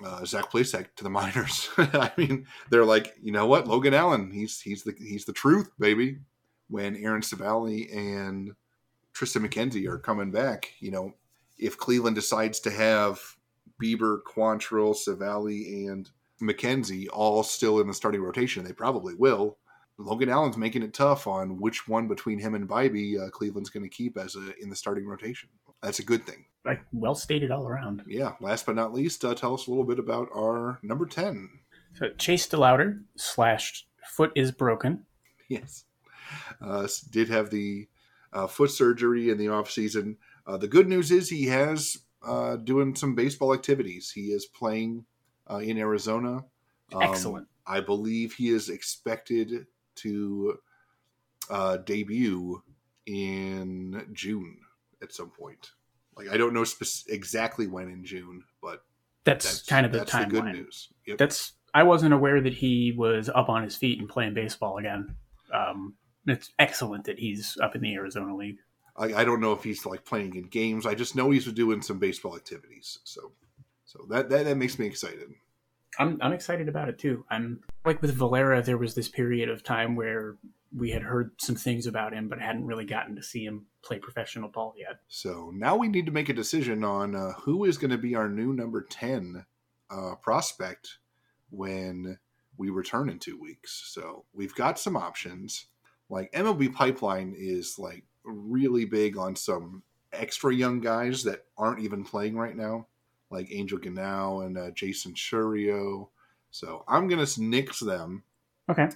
[0.05, 1.69] uh, Zach Plesac to the minors.
[1.79, 5.71] I mean, they're like, you know what, Logan Allen, he's he's the he's the truth,
[5.79, 6.19] baby.
[6.69, 8.53] When Aaron Civale and
[9.15, 11.13] Triston McKenzie are coming back, you know,
[11.59, 13.21] if Cleveland decides to have
[13.83, 18.65] Bieber, Quantrill, Civale, and McKenzie all still in the starting rotation.
[18.65, 19.59] They probably will.
[19.99, 23.85] Logan Allen's making it tough on which one between him and Bibee uh, Cleveland's going
[23.85, 25.49] to keep as a in the starting rotation.
[25.83, 26.47] That's a good thing.
[26.65, 28.03] Like well stated all around.
[28.07, 28.33] Yeah.
[28.41, 31.51] Last but not least, uh, tell us a little bit about our number ten.
[31.95, 35.05] So Chase DeLauter slashed foot is broken.
[35.49, 35.85] Yes,
[36.61, 37.87] uh, did have the
[38.33, 40.17] uh, foot surgery in the off season.
[40.47, 44.11] Uh, the good news is he has uh, doing some baseball activities.
[44.11, 45.05] He is playing
[45.51, 46.45] uh, in Arizona.
[46.93, 47.47] Um, Excellent.
[47.67, 50.59] I believe he is expected to
[51.49, 52.63] uh, debut
[53.07, 54.59] in June
[55.03, 55.71] at some point.
[56.17, 58.83] Like I don't know spe- exactly when in June, but
[59.25, 60.31] that's, that's kind of the timeline.
[60.31, 60.89] good news.
[61.07, 61.19] Yep.
[61.19, 65.17] That's I wasn't aware that he was up on his feet and playing baseball again.
[65.53, 65.95] Um,
[66.27, 68.59] it's excellent that he's up in the Arizona League.
[68.97, 70.87] I, I don't know if he's like playing in games.
[70.87, 73.01] I just know he's doing some baseball activities.
[73.05, 73.33] So,
[73.85, 75.31] so that that, that makes me excited.
[75.99, 77.25] I'm I'm excited about it too.
[77.31, 78.63] I'm like with Valera.
[78.63, 80.37] There was this period of time where
[80.77, 83.99] we had heard some things about him, but hadn't really gotten to see him play
[83.99, 85.01] professional ball yet.
[85.09, 88.15] So now we need to make a decision on uh, who is going to be
[88.15, 89.47] our new number ten
[89.91, 90.99] uh, prospect
[91.51, 92.19] when
[92.57, 93.91] we return in two weeks.
[93.93, 95.67] So we've got some options.
[96.09, 102.05] Like MLB Pipeline is like really big on some extra young guys that aren't even
[102.05, 102.87] playing right now,
[103.31, 106.09] like Angel Genao and uh, Jaison Chourio.
[106.51, 108.23] So I'm gonna nix them.
[108.71, 108.89] Okay.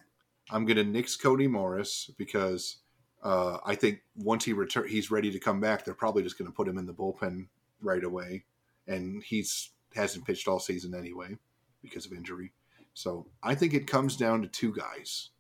[0.51, 2.79] I'm gonna nix Cody Morris because
[3.23, 5.85] uh, I think once he return, he's ready to come back.
[5.85, 7.49] They're probably just gonna put him in the bullpen
[7.81, 8.45] right away,
[8.87, 11.37] and he's hasn't pitched all season anyway
[11.83, 12.53] because of injury.
[12.95, 15.31] So I think it comes down to two guys: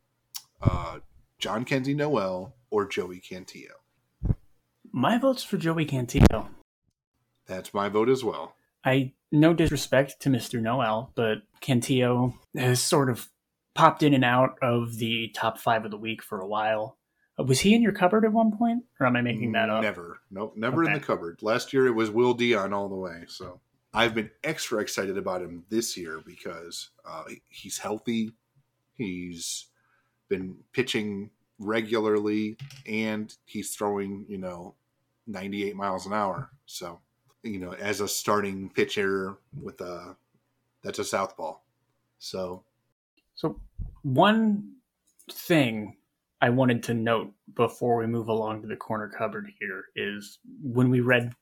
[0.60, 0.98] uh,
[1.40, 3.78] Kenzie Noel or Joey Cantillo.
[4.90, 6.48] My vote's for Joey Cantillo.
[7.46, 8.54] That's my vote as well.
[8.88, 10.60] I no disrespect to Mr.
[10.60, 13.28] Noel, but Cantillo has sort of
[13.74, 16.96] popped in and out of the top five of the week for a while.
[17.38, 19.82] Uh, Was he in your cupboard at one point, or am I making that up?
[19.82, 20.20] Never.
[20.30, 20.54] Nope.
[20.56, 21.42] Never in the cupboard.
[21.42, 23.24] Last year it was Will Dion all the way.
[23.28, 23.60] So
[23.92, 28.32] I've been extra excited about him this year because uh, he's healthy.
[28.94, 29.66] He's
[30.28, 34.74] been pitching regularly and he's throwing, you know,
[35.26, 36.50] 98 miles an hour.
[36.66, 37.00] So,
[37.42, 40.16] you know, as a starting pitcher with a,
[40.82, 41.54] that's a southpaw.
[42.18, 42.64] So,
[43.34, 43.60] So,
[44.02, 44.74] one
[45.30, 45.96] thing
[46.40, 50.90] I wanted to note before we move along to the corner cupboard here is when
[50.90, 51.32] we read,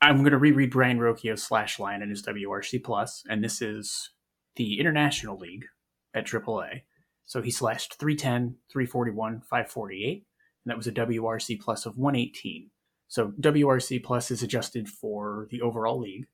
[0.00, 4.10] I'm going to reread Brayan Rocchio's slash line in his WRC Plus, and this is
[4.56, 5.66] the International League
[6.14, 6.82] at AAA.
[7.24, 10.26] So he slashed 310, 341, 548,
[10.64, 12.70] and that was a WRC Plus of 118.
[13.12, 16.28] So WRC Plus is adjusted for the overall league.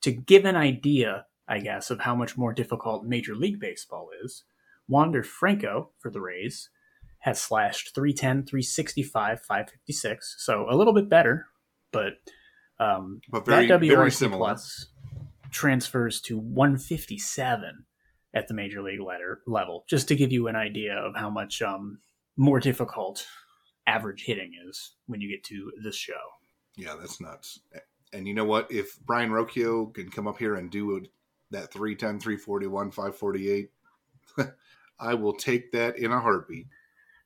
[0.00, 4.42] To give an idea, I guess, of how much more difficult Major League Baseball is,
[4.88, 6.70] Wander Franco for the Rays
[7.20, 10.34] has slashed 310, 365, 556.
[10.38, 11.46] So a little bit better,
[11.92, 12.14] but
[12.80, 14.36] um, but very, that WRC.
[14.36, 14.86] Plus
[15.52, 17.84] transfers to 157
[18.34, 21.62] at the Major League letter, level, just to give you an idea of how much
[21.62, 22.00] um,
[22.36, 23.24] more difficult
[23.86, 26.12] average hitting is when you get to this show.
[26.76, 27.60] Yeah, that's nuts.
[28.12, 28.70] And you know what?
[28.70, 31.08] If Brayan Rocchio can come up here and do it,
[31.50, 33.70] that 310, 341, 548,
[35.00, 36.66] I will take that in a heartbeat.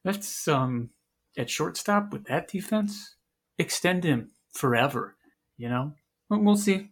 [0.04, 0.90] That's um
[1.36, 3.16] at shortstop with that defense.
[3.58, 5.16] Extend him forever.
[5.56, 5.92] You know,
[6.28, 6.90] we'll see.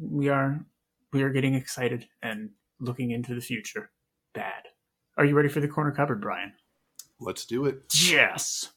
[0.00, 0.64] We are
[1.12, 2.50] we are getting excited and
[2.80, 3.90] looking into the future.
[4.34, 4.64] Bad.
[5.16, 6.52] Are you ready for the corner cupboard, Brian?
[7.18, 7.82] Let's do it.
[7.94, 8.72] Yes.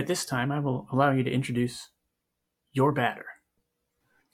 [0.00, 1.90] At this time, I will allow you to introduce
[2.72, 3.26] your batter.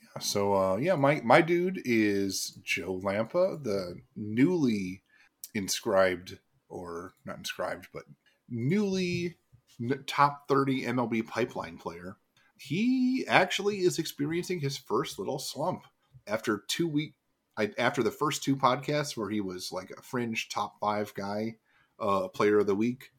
[0.01, 5.03] Yeah, So, uh, yeah, my, my dude is Joe Lampe, the newly
[5.57, 8.05] inscribed, or not inscribed, but
[8.49, 9.39] newly
[10.07, 12.17] top 30 MLB pipeline player.
[12.57, 15.83] He actually is experiencing his first little slump
[16.29, 17.15] after two week
[17.57, 21.57] I, after the first two podcasts where he was like a fringe top five guy,
[21.99, 23.11] uh, player of the week.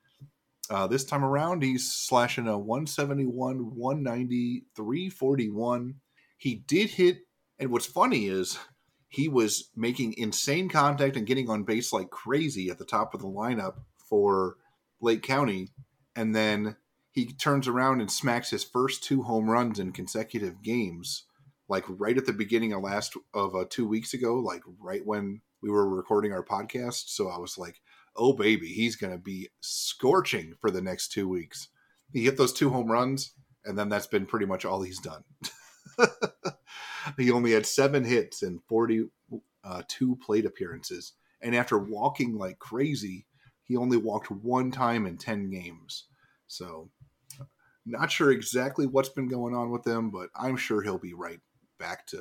[0.70, 5.96] Uh, this time around, he's slashing a 171, 190, 341.
[6.38, 7.20] He did hit,
[7.58, 8.58] and what's funny is
[9.10, 13.22] he was making insane contact and getting on base like crazy at the top of
[13.22, 13.76] the lineup
[14.10, 14.58] for
[15.00, 15.70] Lake County.
[16.16, 16.76] And then
[17.12, 21.24] he turns around and smacks his first two home runs in consecutive games,
[21.70, 25.42] like right at the beginning of last of uh, two weeks ago, like right when
[25.62, 27.08] we were recording our podcast.
[27.08, 27.82] So I was like,
[28.18, 31.70] oh baby, he's going to be scorching for the next two weeks.
[32.12, 33.34] He hit those two home runs,
[33.66, 35.24] and then that's been pretty much all he's done.
[37.18, 39.10] he only had seven hits and 42
[39.64, 39.82] uh,
[40.26, 41.14] plate appearances.
[41.42, 43.26] And after walking like crazy,
[43.64, 46.06] he only walked one time in 10 games.
[46.48, 46.90] So,
[47.86, 51.40] not sure exactly what's been going on with him, but I'm sure he'll be right
[51.80, 52.18] back to,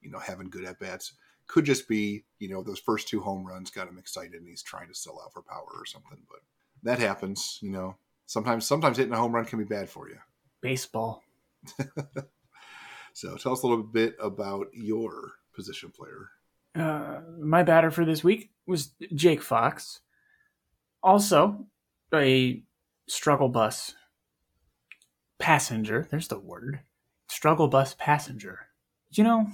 [0.00, 1.14] you know, having good at bats.
[1.50, 4.62] Could just be, you know, those first two home runs got him excited and he's
[4.62, 6.18] trying to sell out for power or something.
[6.28, 6.40] But
[6.84, 7.96] that happens, you know.
[8.26, 10.18] Sometimes, sometimes hitting a home run can be bad for you.
[10.60, 11.24] Baseball.
[13.12, 16.30] So, tell us a little bit about your position player.
[16.74, 20.00] Uh, my batter for this week was Jake Fox.
[21.02, 21.66] Also,
[22.14, 22.62] a
[23.08, 23.94] struggle bus
[25.38, 26.06] passenger.
[26.10, 26.80] There's the word.
[27.28, 28.68] Struggle bus passenger.
[29.10, 29.48] You know,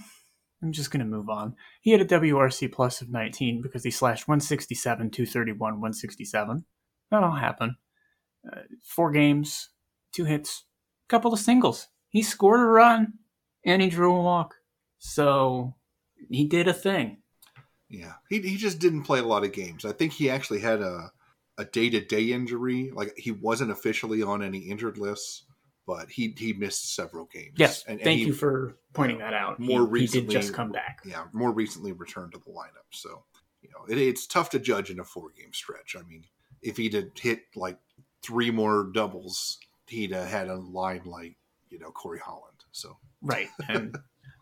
[0.63, 1.55] I'm just going to move on.
[1.81, 6.65] He had a WRC plus of 19 because he slashed 167, 231, 167.
[7.11, 7.77] That'll happen.
[8.51, 9.71] Uh, four games,
[10.13, 10.65] two hits,
[11.07, 11.89] a couple of singles.
[12.09, 13.15] He scored a run
[13.65, 14.55] and he drew a walk.
[14.99, 15.75] So
[16.31, 17.19] he did a thing.
[17.89, 19.85] Yeah, he, he just didn't play a lot of games.
[19.85, 21.13] I think he actually had a
[21.59, 22.91] a day to day injury.
[22.93, 25.45] Like he wasn't officially on any injured lists,
[25.87, 27.55] but he he missed several games.
[27.57, 29.59] Yes, and, and thank he, you for pointing that out.
[29.61, 31.01] more he, he recently- did just come back.
[31.05, 32.89] yeah more recently returned to the lineup.
[32.91, 33.25] So
[33.63, 35.97] you know it, it's tough to judge in a four game stretch.
[35.99, 36.25] I mean,
[36.63, 37.79] if he'd had hit like
[38.23, 41.37] three more doubles, he'd have had a line like
[41.71, 42.65] you know Corey Holland.
[42.73, 43.97] So Right, and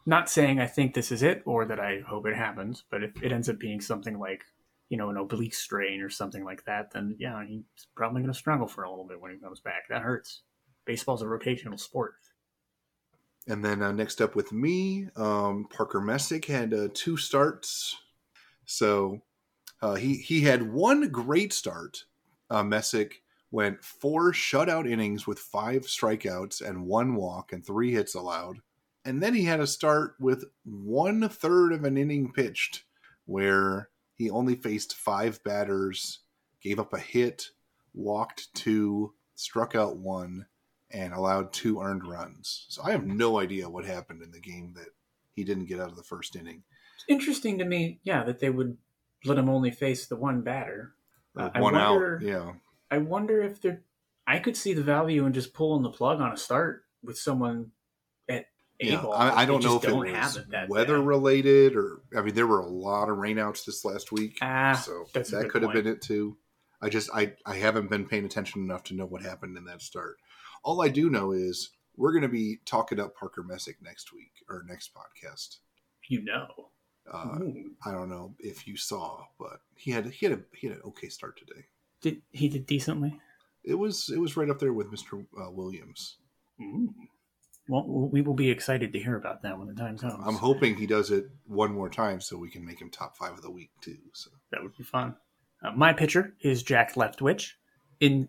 [0.06, 3.10] not saying I think this is it or that I hope it happens, but if
[3.22, 4.44] it ends up being something like
[4.88, 7.62] you know an oblique strain or something like that, then yeah, he's
[7.94, 9.88] probably going to struggle for a little bit when he comes back.
[9.88, 10.42] That hurts.
[10.84, 12.14] Baseball's a rotational sport.
[13.46, 17.96] And then uh, next up with me, um, Parker Messick had uh, two starts.
[18.64, 19.20] So
[19.82, 22.04] uh, he he had one great start.
[22.48, 28.14] Uh, Messick went four shutout innings with five strikeouts and one walk and three hits
[28.14, 28.60] allowed.
[29.04, 32.84] and then he had a start with one third of an inning pitched,
[33.26, 36.20] where he only faced five batters,
[36.62, 37.50] gave up a hit,
[37.92, 40.46] walked two, struck out one,
[40.94, 42.66] and allowed two earned runs.
[42.68, 44.88] So I have no idea what happened in the game that
[45.34, 46.62] he didn't get out of the first inning.
[46.96, 48.76] It's interesting to me, yeah, that they would
[49.24, 50.94] let him only face the one batter.
[51.36, 52.52] I one wonder- out, yeah.
[52.90, 53.82] I wonder if they're.
[54.26, 57.72] I could see the value in just pulling the plug on a start with someone
[58.28, 58.46] at
[58.80, 59.00] A Yeah.
[59.04, 61.06] I, I don't know if just it don't was it that weather bad.
[61.06, 65.04] related or I mean there were a lot of rainouts this last week, Ah, so
[65.12, 66.36] that could have been it too.
[66.80, 69.82] I just I I haven't been paying attention enough to know what happened in that
[69.82, 70.16] start.
[70.64, 74.32] All I do know is we're going to be talking up Parker Messick next week
[74.48, 75.58] or next podcast.
[76.08, 76.48] you know.
[77.12, 77.38] Uh,
[77.84, 80.82] I don't know if you saw, but he had he had a he had an
[80.86, 81.66] okay start today.
[82.00, 83.20] Did he did decently?
[83.62, 85.26] It was it was right up there with Mr.
[85.38, 86.16] Uh, Williams.
[86.62, 86.94] Ooh.
[87.68, 90.22] Well, we will be excited to hear about that when the time comes.
[90.26, 93.32] I'm hoping he does it one more time so we can make him top five
[93.32, 93.96] of the week too.
[94.12, 95.16] So That would be fun.
[95.62, 97.52] Uh, my pitcher is Jack Leftwich.
[98.00, 98.28] In and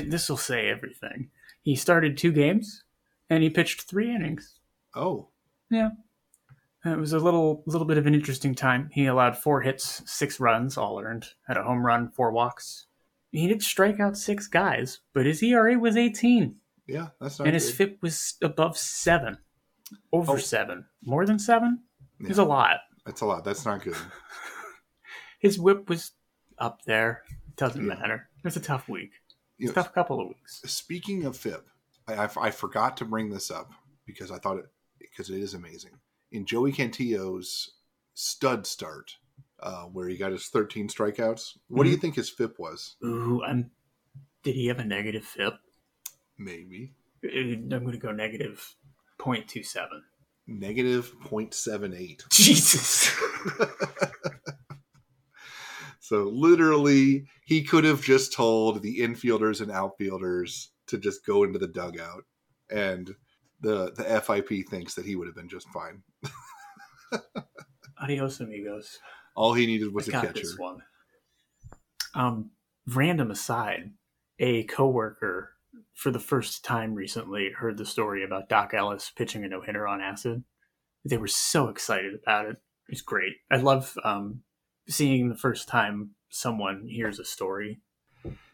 [0.00, 1.30] this will say everything.
[1.62, 2.84] He started two games,
[3.30, 4.58] and he pitched three innings.
[4.94, 5.28] oh
[5.70, 5.90] Yeah,
[6.84, 8.88] it was a little little bit of an interesting time.
[8.92, 11.26] He allowed four hits, six runs, all earned.
[11.46, 12.86] Had a home run, four walks.
[13.32, 16.54] He did strike out six guys, but his ERA was 18,
[16.86, 17.76] yeah, that's not and his good.
[17.76, 19.38] FIP was above seven,
[20.12, 20.36] over Oh.
[20.38, 21.82] seven, more than seven.
[22.20, 22.32] Yeah.
[22.40, 22.78] a lot.
[23.04, 23.44] That's a lot.
[23.44, 23.96] That's not good.
[25.38, 26.12] His whip was
[26.58, 27.22] up there.
[27.48, 27.94] It Doesn't Yeah.
[27.94, 28.28] matter.
[28.38, 29.10] It was a tough week.
[29.58, 30.60] You know, tough couple of weeks.
[30.66, 31.66] speaking of FIP,
[32.06, 33.70] I, I, I forgot to bring this up
[34.06, 34.66] because I thought it
[34.98, 35.92] because it is amazing.
[36.32, 37.72] In Joey Cantillo's
[38.14, 39.16] stud start,
[39.60, 42.96] uh, where he got his 13 strikeouts, what do you think his FIP was?
[43.04, 43.70] Ooh, I'm.
[44.42, 45.54] Did he have a negative FIP?
[46.38, 46.92] Maybe
[47.24, 48.76] Uh, I'm going to go negative
[49.18, 49.86] 0.27.
[50.46, 52.28] negative 0.78.
[52.30, 53.10] Jesus.
[56.06, 61.58] So literally, he could have just told the infielders and outfielders to just go into
[61.58, 62.22] the dugout,
[62.70, 63.12] and
[63.60, 66.04] the the FIP thinks that he would have been just fine.
[68.00, 69.00] Adios, amigos.
[69.34, 70.42] All he needed was I a got catcher.
[70.42, 70.78] this one.
[72.14, 72.50] Um,
[72.86, 73.90] random aside,
[74.38, 75.54] a coworker
[75.92, 79.88] for the first time recently heard the story about Doc Ellis pitching a no hitter
[79.88, 80.44] on acid.
[81.04, 82.58] They were so excited about it.
[82.88, 83.32] It's great.
[83.50, 84.42] I love um,
[84.88, 87.80] seeing the first time someone hears a story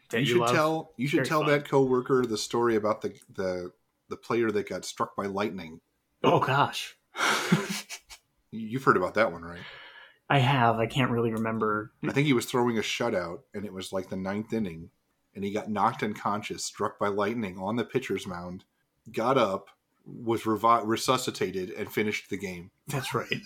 [0.09, 1.49] that you should tell you should Very tell fun.
[1.49, 3.71] that coworker the story about the the
[4.09, 5.81] the player that got struck by lightning.
[6.23, 6.95] Oh gosh,
[8.51, 9.59] You've heard about that one, right?
[10.29, 10.77] I have.
[10.77, 11.91] I can't really remember.
[12.07, 14.89] I think he was throwing a shutout, and it was like the ninth inning,
[15.35, 18.63] and he got knocked unconscious, struck by lightning on the pitcher's mound,
[19.11, 19.67] got up,
[20.05, 22.71] was revi- resuscitated, and finished the game.
[22.87, 23.27] That's right.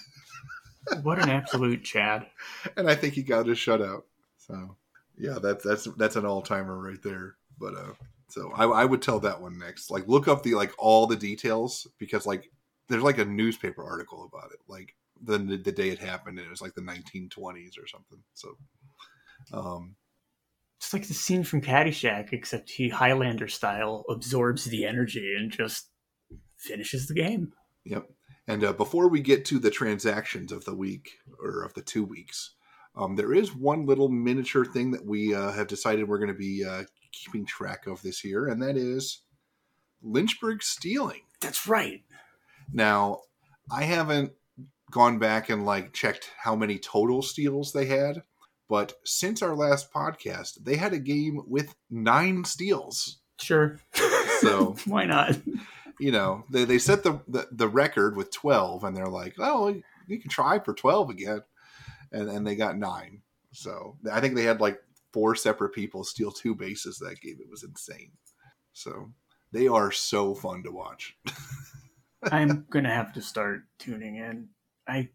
[1.01, 2.27] what an absolute Chad.
[2.75, 4.03] And I think he got his shutout.
[4.37, 4.75] So
[5.17, 7.35] yeah, that's that's that's an all timer right there.
[7.59, 7.93] But uh,
[8.29, 9.89] so I, I would tell that one next.
[9.91, 12.51] Like look up the like all the details because like
[12.89, 14.59] there's like a newspaper article about it.
[14.67, 18.19] Like the the day it happened, and it was like the 1920s or something.
[18.33, 18.57] So
[19.53, 19.95] um,
[20.79, 25.89] It's like the scene from Caddyshack, except he Highlander style absorbs the energy and just
[26.57, 27.53] finishes the game.
[27.85, 28.07] Yep.
[28.47, 32.03] And uh, before we get to the transactions of the week or of the two
[32.03, 32.53] weeks,
[32.95, 36.33] um, there is one little miniature thing that we uh, have decided we're going to
[36.33, 39.21] be uh, keeping track of this year, and that is
[40.01, 41.21] Lynchburg stealing.
[41.41, 42.03] That's right.
[42.71, 43.21] Now,
[43.71, 44.31] I haven't
[44.91, 48.23] gone back and like checked how many total steals they had,
[48.69, 53.19] but since our last podcast, they had a game with nine steals.
[53.39, 53.79] Sure.
[54.39, 55.37] So- why not?
[55.99, 59.69] You know they, they set the, the the record with 12 and they're like oh
[60.07, 61.41] you can try for 12 again
[62.11, 63.21] and and they got nine
[63.51, 64.79] so i think they had like
[65.13, 68.11] four separate people steal two bases that game it was insane
[68.73, 69.11] so
[69.51, 71.17] they are so fun to watch
[72.23, 74.49] I'm gonna have to start tuning in.
[74.87, 75.09] I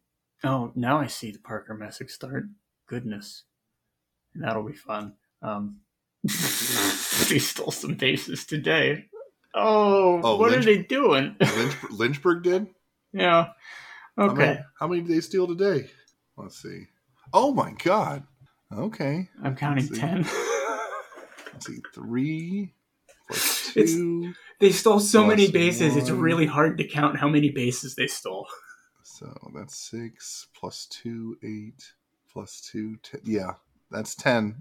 [0.44, 2.44] oh now I see the Parker Messick start.
[2.86, 3.44] Goodness,
[4.34, 5.14] that'll be fun.
[5.42, 5.80] Um,
[6.22, 9.06] they stole some bases today.
[9.54, 11.36] Oh, Oh, what Lynch- are they doing?
[11.40, 12.66] Lynch, lynchburg did
[13.12, 13.48] yeah.
[14.16, 15.88] how many, Okay, how many did they steal today
[16.36, 16.86] let's see
[17.34, 18.24] oh my god
[18.72, 20.22] okay I'm counting Let's ten.
[21.52, 22.72] let's see three
[23.28, 25.96] plus It's- two they stole so many bases.
[25.96, 28.46] It's really hard to count how many bases they stole.
[29.04, 31.92] So that's six plus two, eight
[32.32, 33.20] plus two, ten.
[33.24, 33.52] Yeah,
[33.90, 34.56] that's ten.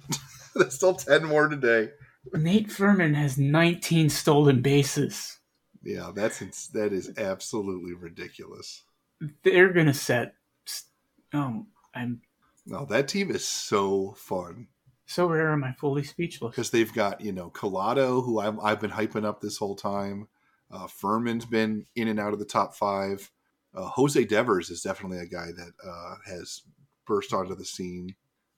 [0.55, 1.89] that's still ten more today.
[2.33, 5.39] Nate Furman has 19 stolen bases.
[5.83, 8.83] Yeah, that's ins- that is absolutely ridiculous.
[9.43, 10.35] They're gonna set.
[11.33, 12.21] Um, I'm
[12.65, 14.67] No, that team is so fun
[15.11, 15.51] so rare.
[15.51, 16.51] Am I fully speechless?
[16.51, 20.27] because they've got you know Collado, who I've, I've been hyping up this whole time.
[20.71, 23.29] Uh, Furman's been in and out of the top five.
[23.75, 26.61] Uh, Jose Devers is definitely a guy that uh, has
[27.05, 28.15] burst onto the scene.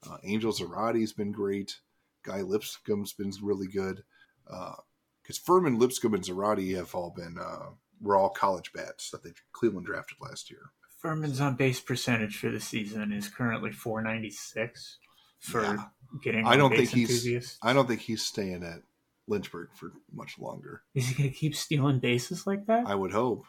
[0.07, 1.79] Uh, Angel Zarate's been great.
[2.23, 4.03] Guy Lipscomb's been really good.
[4.45, 7.69] Because Furman, Lipscomb, and Zarate have all been uh,
[8.01, 10.71] were all college bats that they Cleveland drafted last year.
[11.01, 14.97] Furman's on base percentage for the season is currently 496
[15.39, 15.85] for Yeah.
[16.23, 16.45] getting.
[16.45, 18.83] I don't think he's- I don't think he's staying at
[19.27, 20.83] Lynchburg for much longer.
[20.93, 22.87] Is he going to keep stealing bases like that?
[22.87, 23.45] I would hope.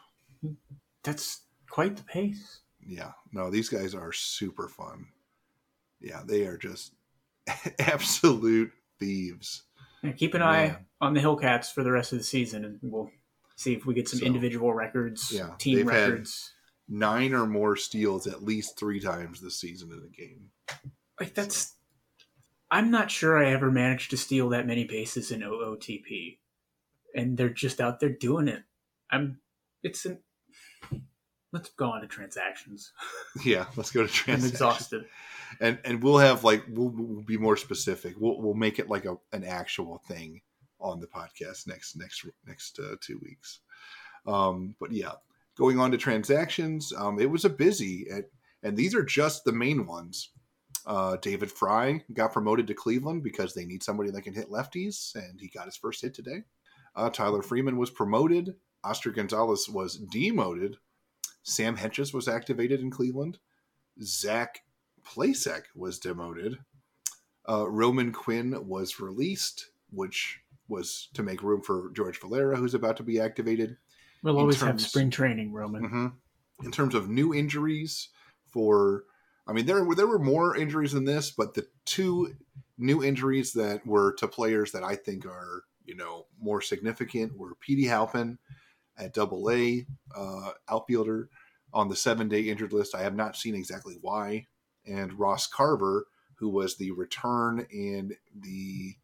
[1.03, 2.61] That's quite the pace.
[2.85, 5.07] Yeah, no, these guys are super fun.
[5.99, 6.93] Yeah, they are just
[7.79, 9.63] absolute thieves.
[10.03, 10.85] Yeah, keep an eye Man.
[11.01, 13.09] on the Hillcats for the rest of the season, and we'll
[13.55, 16.51] see if we get some So, individual records, yeah, team records.
[16.87, 20.51] Nine or more steals at least three times this season in a game.
[21.19, 21.73] Like that's.
[22.69, 26.37] I'm not sure I ever managed to steal that many bases in OOTP,
[27.15, 28.61] and they're just out there doing it.
[29.09, 29.39] I'm.
[29.81, 30.19] It's an.
[31.51, 32.91] Let's go on to transactions.
[33.43, 34.51] Yeah, let's go to I'm transactions.
[34.51, 35.05] exhausted.
[35.61, 38.15] And and we'll have like we'll, we'll be more specific.
[38.17, 40.41] We'll we'll make it like a an actual thing
[40.79, 43.59] on the podcast next next next uh, two weeks.
[44.27, 45.13] Um, but yeah,
[45.57, 48.25] going on to transactions, um, it was a busy and
[48.63, 50.31] and these are just the main ones.
[50.85, 55.15] Uh, David Fry got promoted to Cleveland because they need somebody that can hit lefties,
[55.15, 56.43] and he got his first hit today.
[56.95, 58.55] Uh, Tyler Freeman was promoted.
[58.83, 60.77] Oscar Gonzalez was demoted.
[61.43, 63.39] Sam Hentges was activated in Cleveland.
[64.01, 64.61] Zach
[65.05, 66.57] Plesac was demoted.
[67.47, 72.97] Uh, Roman Quinn was released, which was to make room for George Valera, who's about
[72.97, 73.77] to be activated.
[74.23, 75.83] We'll In always have spring training, Roman.
[75.83, 76.07] hmm
[76.63, 78.09] In terms of new injuries,
[78.47, 79.03] for
[79.47, 82.33] I mean, there were there were more injuries than this, but the two
[82.77, 87.55] new injuries that were to players that I think are you know more significant were
[87.55, 88.39] Petey Halpin
[88.97, 89.85] at Double A
[90.15, 91.29] uh, outfielder
[91.73, 92.95] on the seven day injured list.
[92.95, 94.47] I have not seen exactly why,
[94.85, 98.95] and Ross Carver, who was the return in the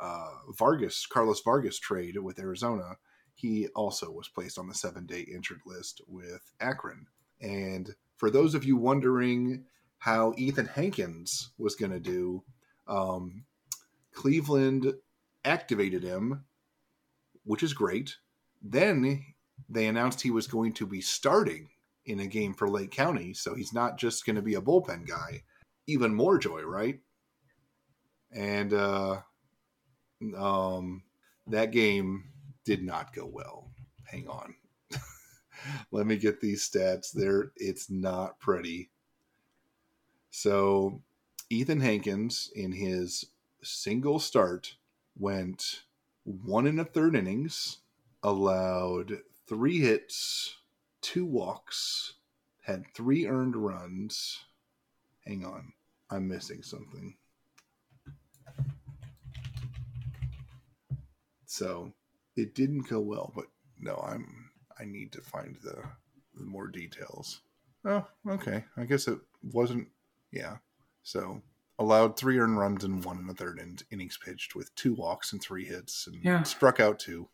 [0.00, 2.96] uh, Vargas Carlos Vargas trade with Arizona
[3.34, 7.06] he also was placed on the seven day injured list with Akron.
[7.40, 9.64] And for those of you wondering
[9.98, 12.44] how Ethan Hankins was going to do,
[12.86, 13.44] um,
[14.12, 14.94] Cleveland
[15.44, 16.44] activated him,
[17.44, 18.16] which is great.
[18.62, 19.24] Then
[19.68, 21.68] they announced he was going to be starting
[22.06, 25.06] in a game for Lake County, so he's not just going to be a bullpen
[25.06, 25.42] guy.
[25.86, 27.00] Even more joy, right?
[28.32, 29.20] And uh,
[30.36, 31.02] um,
[31.46, 32.24] that game
[32.64, 33.70] did not go well.
[34.04, 34.54] Hang on.
[35.92, 37.52] Let me get these stats there.
[37.56, 38.90] It's not pretty.
[40.30, 41.02] So,
[41.50, 43.26] Ethan Hankins, in his
[43.62, 44.74] single start,
[45.16, 45.82] went
[46.24, 47.78] one and a third innings,
[48.22, 50.56] allowed three hits,
[51.04, 52.14] two walks,
[52.62, 54.44] had three earned runs.
[55.26, 55.72] Hang on.
[56.10, 57.16] I'm missing something.
[61.46, 61.92] So,
[62.36, 63.46] it didn't go well, but
[63.78, 64.50] no, I'm
[64.80, 65.76] I need to find the,
[66.34, 67.42] the more details.
[67.84, 68.64] Oh, okay.
[68.76, 69.18] I guess it
[69.52, 69.88] wasn't
[70.32, 70.56] yeah.
[71.04, 71.42] So
[71.78, 75.32] allowed three earned runs and one and a third in, innings pitched with two walks
[75.32, 76.42] and three hits and Yeah.
[76.44, 77.28] struck out two.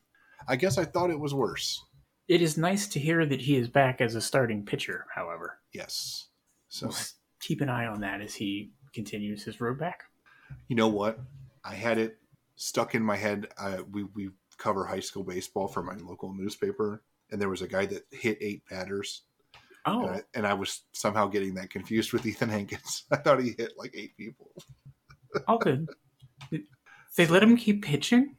[0.49, 1.83] I guess I thought it was worse.
[2.31, 5.59] It is nice to hear that he is back as a starting pitcher, however.
[5.73, 6.29] Yes.
[6.69, 6.97] So We'll
[7.41, 10.05] keep an eye on that as he continues his road back.
[10.69, 11.19] you know what?
[11.65, 12.19] I had it
[12.55, 13.49] stuck in my head.
[13.91, 17.03] We we cover high school baseball for my local newspaper,
[17.33, 19.23] and there was a guy that hit eight batters
[19.87, 23.05] Oh, and, I, and I was somehow getting that confused with Ethan Hankins.
[23.11, 24.53] I thought he hit like eight people.
[25.49, 25.89] all good.
[27.17, 28.37] They let him keep pitching?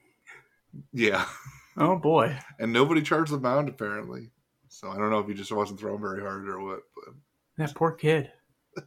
[0.94, 1.26] Yeah,
[1.78, 2.38] Oh boy.
[2.59, 4.30] and nobody charged the mound apparently.
[4.67, 6.80] So I don't know if he just wasn't throwing very hard or what.
[6.95, 7.13] But
[7.57, 8.32] That poor kid.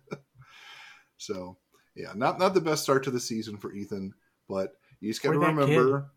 [1.16, 1.56] so
[1.94, 4.12] yeah, not not the best start to the season for Ethan,
[4.48, 6.10] but you just got to remember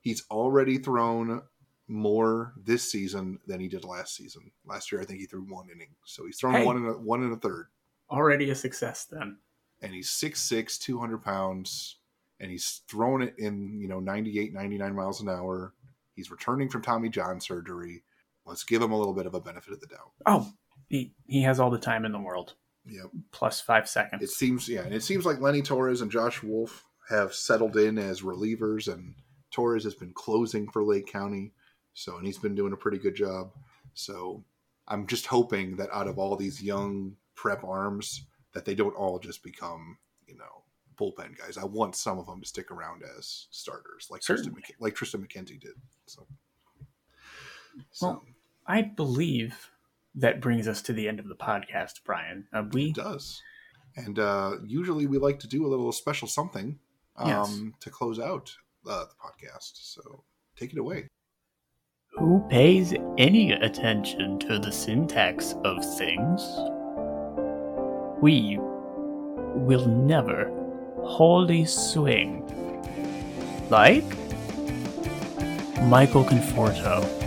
[0.00, 1.42] he's already thrown
[1.88, 4.50] more this season than he did last season.
[4.64, 6.64] Last year, I think he threw one inning, so he's thrown Hey.
[6.64, 7.66] one and a, one and a third.
[8.10, 9.38] Already a success then.
[9.82, 11.96] and he's 6'6", 200 pounds,
[12.40, 15.74] and he's thrown it in, you know, 98, 99 miles an hour.
[16.16, 18.02] He's returning from Tommy John surgery.
[18.44, 20.12] Let's give him a little bit of a benefit of the doubt.
[20.26, 20.50] Oh,
[20.88, 22.54] he, he has all the time in the world.
[22.86, 23.06] Yep.
[23.30, 24.22] Plus five seconds.
[24.22, 27.98] It seems, yeah, and it seems like Lenny Torres and Josh Wolf have settled in
[27.98, 29.14] as relievers, and
[29.52, 31.52] Torres has been closing for Lake County.
[31.94, 33.52] So, and he's been doing a pretty good job.
[33.94, 34.44] So,
[34.88, 39.18] I'm just hoping that out of all these young prep arms, that they don't all
[39.18, 40.62] just become, you know,
[40.96, 41.56] bullpen guys.
[41.58, 44.60] I want some of them to stick around as starters, like Certainly.
[44.60, 45.74] McK- like Triston McKenzie did.
[46.06, 46.26] So,
[48.00, 48.24] Well,
[48.66, 49.70] I believe
[50.14, 52.46] that brings us to the end of the podcast, Brian.
[52.52, 53.42] Uh, we It does.
[53.96, 56.78] And uh, usually we like to do a little special something
[57.16, 57.60] um, Yes.
[57.80, 58.54] to close out
[58.88, 59.72] uh, the podcast.
[59.74, 60.24] So
[60.56, 61.08] take it away.
[62.18, 66.42] Who pays any attention to the syntax of things?
[68.22, 70.48] We will never
[71.06, 72.42] wholly swing.
[73.70, 74.04] Like
[75.82, 77.25] Michael Conforto.